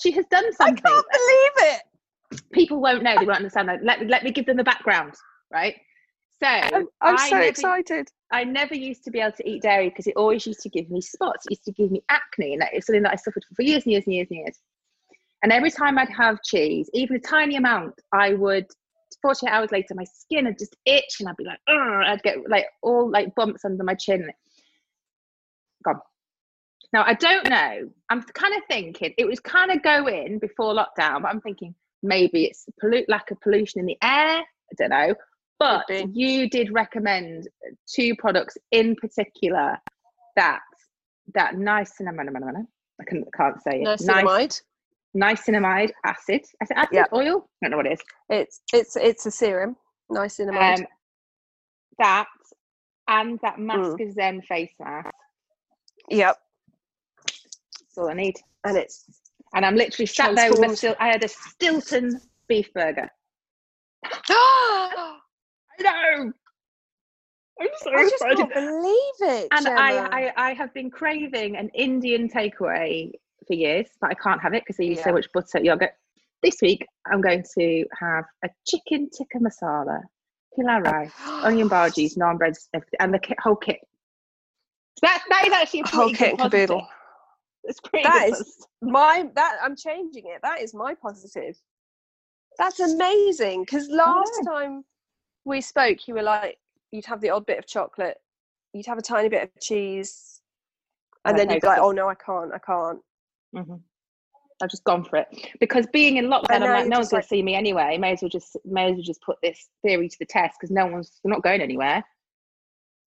she 0.00 0.10
has 0.12 0.26
done 0.30 0.52
something. 0.52 0.82
I 0.84 0.88
can't 0.88 1.06
believe 1.12 1.72
it. 1.74 2.42
People 2.52 2.80
won't 2.80 3.02
know. 3.02 3.16
They 3.18 3.24
won't 3.24 3.38
understand. 3.38 3.68
That. 3.68 3.82
Let 3.82 4.00
me 4.00 4.06
let 4.06 4.22
me 4.22 4.30
give 4.30 4.46
them 4.46 4.56
the 4.56 4.64
background, 4.64 5.14
right? 5.52 5.74
So 6.42 6.46
I'm, 6.48 6.86
I'm 7.00 7.18
so 7.18 7.36
never- 7.36 7.48
excited. 7.48 8.08
I 8.32 8.44
never 8.44 8.74
used 8.74 9.04
to 9.04 9.10
be 9.10 9.20
able 9.20 9.32
to 9.32 9.48
eat 9.48 9.62
dairy 9.62 9.88
because 9.88 10.06
it 10.06 10.14
always 10.16 10.46
used 10.46 10.60
to 10.60 10.68
give 10.68 10.88
me 10.88 11.00
spots. 11.00 11.46
It 11.46 11.52
used 11.52 11.64
to 11.64 11.72
give 11.72 11.90
me 11.90 12.02
acne, 12.08 12.52
and 12.52 12.62
that 12.62 12.74
is 12.74 12.86
something 12.86 13.02
that 13.02 13.12
I 13.12 13.16
suffered 13.16 13.44
from 13.46 13.56
for 13.56 13.62
years 13.62 13.84
and 13.84 13.92
years 13.92 14.04
and 14.06 14.14
years 14.14 14.28
and 14.30 14.38
years. 14.40 14.58
And 15.42 15.52
every 15.52 15.70
time 15.70 15.98
I'd 15.98 16.10
have 16.10 16.42
cheese, 16.42 16.90
even 16.92 17.16
a 17.16 17.20
tiny 17.20 17.56
amount, 17.56 17.94
I 18.12 18.34
would. 18.34 18.66
48 19.22 19.50
hours 19.50 19.72
later, 19.72 19.94
my 19.94 20.04
skin 20.04 20.46
would 20.46 20.58
just 20.58 20.76
itch, 20.86 21.16
and 21.18 21.28
I'd 21.28 21.36
be 21.36 21.44
like, 21.44 21.58
"Ugh," 21.68 22.04
I'd 22.06 22.22
get 22.22 22.38
like 22.48 22.66
all 22.82 23.10
like 23.10 23.34
bumps 23.34 23.64
under 23.64 23.82
my 23.84 23.94
chin. 23.94 24.30
Gone. 25.84 26.00
Now 26.92 27.04
I 27.06 27.14
don't 27.14 27.48
know. 27.48 27.90
I'm 28.08 28.22
kind 28.22 28.54
of 28.54 28.62
thinking 28.68 29.14
it 29.18 29.26
was 29.26 29.40
kind 29.40 29.70
of 29.70 29.82
going 29.82 30.38
before 30.38 30.74
lockdown, 30.74 31.22
but 31.22 31.28
I'm 31.28 31.40
thinking 31.40 31.74
maybe 32.02 32.44
it's 32.44 32.66
pollute 32.80 33.08
lack 33.08 33.30
of 33.30 33.40
pollution 33.40 33.80
in 33.80 33.86
the 33.86 33.98
air. 34.02 34.40
I 34.40 34.74
don't 34.78 34.90
know. 34.90 35.14
But 35.58 35.84
you 36.14 36.48
did 36.48 36.72
recommend 36.72 37.46
two 37.86 38.14
products 38.16 38.56
in 38.70 38.96
particular 38.96 39.76
that 40.36 40.60
that 41.34 41.54
niacinamide. 41.54 42.64
I 43.00 43.04
can, 43.04 43.24
can't 43.36 43.62
say 43.62 43.82
it. 43.82 43.86
Niacinamide. 43.86 44.60
Niacinamide 45.16 45.90
acid. 46.04 46.42
I 46.60 46.64
said 46.66 46.76
acid 46.76 46.88
Yeah. 46.92 47.04
oil. 47.12 47.48
I 47.62 47.68
don't 47.68 47.70
know 47.72 47.76
what 47.78 47.86
it 47.86 47.92
is. 47.94 48.00
It's 48.28 48.60
it's 48.72 48.96
it's 48.96 49.26
a 49.26 49.30
serum. 49.30 49.76
Niacinamide. 50.10 50.78
Um, 50.80 50.86
that 51.98 52.26
and 53.08 53.38
that 53.42 53.56
Mm. 53.56 53.66
Mask 53.66 54.00
of 54.00 54.12
Zen 54.12 54.42
face 54.42 54.72
mask. 54.78 55.10
yep. 56.08 56.36
That's 57.26 57.98
all 57.98 58.08
I 58.08 58.14
need. 58.14 58.36
And 58.64 58.76
it's 58.76 59.04
And 59.54 59.66
I'm 59.66 59.74
literally 59.74 60.06
sat 60.06 60.34
there 60.36 60.50
with 60.50 60.58
a 60.60 60.64
Transformed. 60.66 60.96
I 61.00 61.08
had 61.08 61.24
a 61.24 61.28
Stilton 61.28 62.20
beef 62.48 62.72
burger. 62.72 63.08
I 64.04 64.10
I 65.80 65.82
know. 65.82 66.32
I'm 67.60 67.68
so 67.82 67.90
just 67.90 68.14
excited. 68.14 68.36
can't 68.38 68.54
believe 68.54 69.14
it. 69.20 69.48
And. 69.52 69.66
I, 69.68 70.06
I, 70.06 70.32
I 70.48 70.52
have 70.54 70.72
been 70.72 70.90
craving 70.90 71.56
an 71.56 71.68
Indian 71.74 72.28
takeaway 72.28 73.12
for 73.50 73.54
years, 73.54 73.86
but 74.00 74.10
I 74.10 74.14
can't 74.14 74.40
have 74.40 74.54
it 74.54 74.62
because 74.62 74.76
they 74.76 74.84
use 74.84 75.02
so 75.02 75.12
much 75.12 75.26
butter 75.34 75.58
yogurt. 75.60 75.90
This 76.42 76.58
week, 76.62 76.86
I'm 77.10 77.20
going 77.20 77.44
to 77.58 77.84
have 77.98 78.24
a 78.44 78.48
chicken 78.66 79.10
tikka 79.10 79.38
masala, 79.38 80.00
pilau 80.56 80.78
rice, 80.80 81.12
onion 81.42 81.68
bhajis, 81.68 82.16
naan 82.16 82.38
breads, 82.38 82.68
and 83.00 83.12
the 83.12 83.18
kit, 83.18 83.36
whole 83.40 83.56
kit. 83.56 83.80
That, 85.02 85.22
that 85.30 85.46
is 85.46 85.52
actually 85.52 85.80
a 85.80 85.88
Whole 85.88 86.08
kit 86.10 86.18
good 86.18 86.30
and 86.30 86.38
caboodle. 86.38 86.86
It's 87.64 87.80
pretty 87.80 88.04
That 88.04 88.28
good 88.30 88.40
is- 88.40 88.66
my 88.82 89.28
that 89.34 89.58
I'm 89.62 89.76
changing 89.76 90.24
it. 90.26 90.40
That 90.42 90.60
is 90.60 90.72
my 90.72 90.94
positive. 90.94 91.56
That's 92.58 92.78
amazing. 92.80 93.62
Because 93.62 93.88
last 93.88 94.32
time 94.46 94.84
we 95.44 95.60
spoke, 95.60 96.06
you 96.06 96.14
were 96.14 96.22
like, 96.22 96.58
you'd 96.92 97.06
have 97.06 97.20
the 97.20 97.30
odd 97.30 97.46
bit 97.46 97.58
of 97.58 97.66
chocolate, 97.66 98.18
you'd 98.72 98.86
have 98.86 98.98
a 98.98 99.02
tiny 99.02 99.28
bit 99.28 99.42
of 99.42 99.50
cheese, 99.60 100.40
and 101.24 101.36
Like 101.36 101.48
then 101.48 101.54
you'd 101.54 101.62
be 101.62 101.66
like, 101.66 101.80
oh 101.80 101.90
no, 101.92 102.08
I 102.08 102.14
can't, 102.14 102.52
I 102.54 102.58
can't. 102.58 103.00
Mhm. 103.54 103.80
I've 104.62 104.70
just 104.70 104.84
gone 104.84 105.04
for 105.04 105.16
it 105.16 105.26
because 105.58 105.86
being 105.86 106.18
in 106.18 106.26
lockdown, 106.26 106.62
I'm 106.62 106.70
like, 106.72 106.86
no 106.86 106.98
one's 106.98 107.08
going 107.08 107.22
to 107.22 107.28
see 107.28 107.42
me 107.42 107.54
anyway. 107.54 107.96
May 107.96 108.12
as 108.12 108.22
well 108.22 108.28
just 108.28 108.56
may 108.64 108.90
as 108.90 108.92
well 108.92 109.02
just 109.02 109.22
put 109.22 109.38
this 109.42 109.70
theory 109.82 110.08
to 110.08 110.18
the 110.18 110.26
test 110.26 110.58
because 110.60 110.70
no 110.70 110.86
one's 110.86 111.18
we're 111.24 111.30
not 111.30 111.42
going 111.42 111.62
anywhere. 111.62 112.04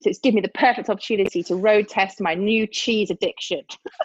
So 0.03 0.11
it's 0.11 0.21
given 0.21 0.37
me 0.37 0.41
the 0.43 0.49
perfect 0.49 0.89
opportunity 0.89 1.43
to 1.43 1.57
road 1.57 1.89
test 1.89 2.21
my 2.21 2.35
new 2.35 2.67
cheese 2.67 3.11
addiction. 3.11 3.63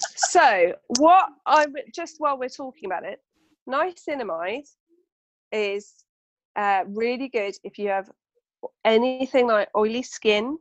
So 0.00 0.74
what 0.86 1.28
I'm 1.44 1.74
just 1.92 2.16
while 2.18 2.38
we're 2.38 2.48
talking 2.48 2.86
about 2.86 3.04
it, 3.04 3.20
niacinamide 3.68 4.68
is 5.50 5.92
uh, 6.54 6.84
really 6.86 7.28
good 7.28 7.54
if 7.64 7.78
you 7.78 7.88
have 7.88 8.08
anything 8.84 9.48
like 9.48 9.68
oily 9.76 10.02
skin. 10.02 10.58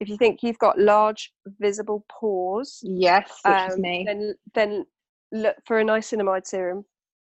If 0.00 0.08
you 0.08 0.16
think 0.16 0.42
you've 0.42 0.58
got 0.58 0.78
large 0.78 1.32
visible 1.58 2.04
pores, 2.08 2.80
Yes, 2.82 3.40
which 3.44 3.56
is 3.68 3.76
um, 3.76 3.82
me. 3.82 4.04
then 4.06 4.34
then 4.54 4.86
look 5.32 5.56
for 5.66 5.80
a 5.80 5.84
niacinamide 5.84 6.46
serum. 6.46 6.84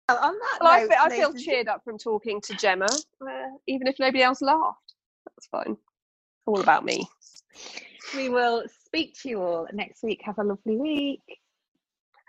on 0.10 0.18
that 0.34 0.58
Well, 0.62 0.72
I, 0.72 0.88
fe- 0.88 0.96
I 1.00 1.10
feel 1.10 1.34
cheered 1.34 1.68
up 1.68 1.84
from 1.84 1.98
talking 1.98 2.42
to 2.42 2.54
Gemma, 2.56 2.88
uh, 2.88 3.28
even 3.68 3.88
if 3.88 4.00
nobody 4.00 4.24
else 4.24 4.42
laughed. 4.42 4.94
That's 5.26 5.48
fine. 5.48 5.72
It's 5.74 6.48
all 6.48 6.60
about 6.60 6.84
me. 6.86 7.08
We 8.16 8.30
will 8.30 8.64
speak 8.86 9.16
to 9.22 9.30
you 9.30 9.42
all 9.42 9.68
next 9.74 10.04
week. 10.04 10.22
Have 10.24 10.40
a 10.40 10.44
lovely 10.44 10.78
week. 10.78 11.24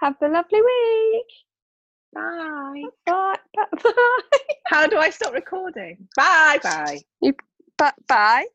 Have 0.00 0.16
a 0.20 0.28
lovely 0.28 0.60
week. 0.60 1.24
Bye. 2.12 2.82
Bye. 3.06 3.36
Bye. 3.82 3.94
How 4.66 4.86
do 4.86 4.98
I 4.98 5.10
stop 5.10 5.32
recording? 5.32 6.08
Bye. 6.16 6.58
Bye. 6.62 7.00
You, 7.20 7.34
Bye. 7.78 7.92
Bye. 8.08 8.46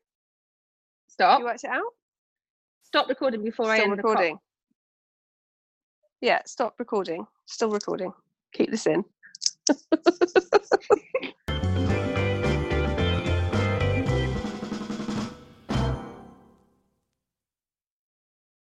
Stop. 1.12 1.40
You 1.40 1.44
worked 1.44 1.64
it 1.64 1.70
out? 1.70 1.92
Stop 2.84 3.08
recording 3.10 3.44
before 3.44 3.66
I 3.66 3.76
Still 3.76 3.90
end 3.90 3.92
the 3.92 3.96
recording. 3.96 4.38
Yeah, 6.22 6.40
stop 6.46 6.74
recording. 6.78 7.26
Still 7.44 7.70
recording. 7.70 8.14
Keep 8.54 8.70
this 8.70 8.86
in. 8.86 9.04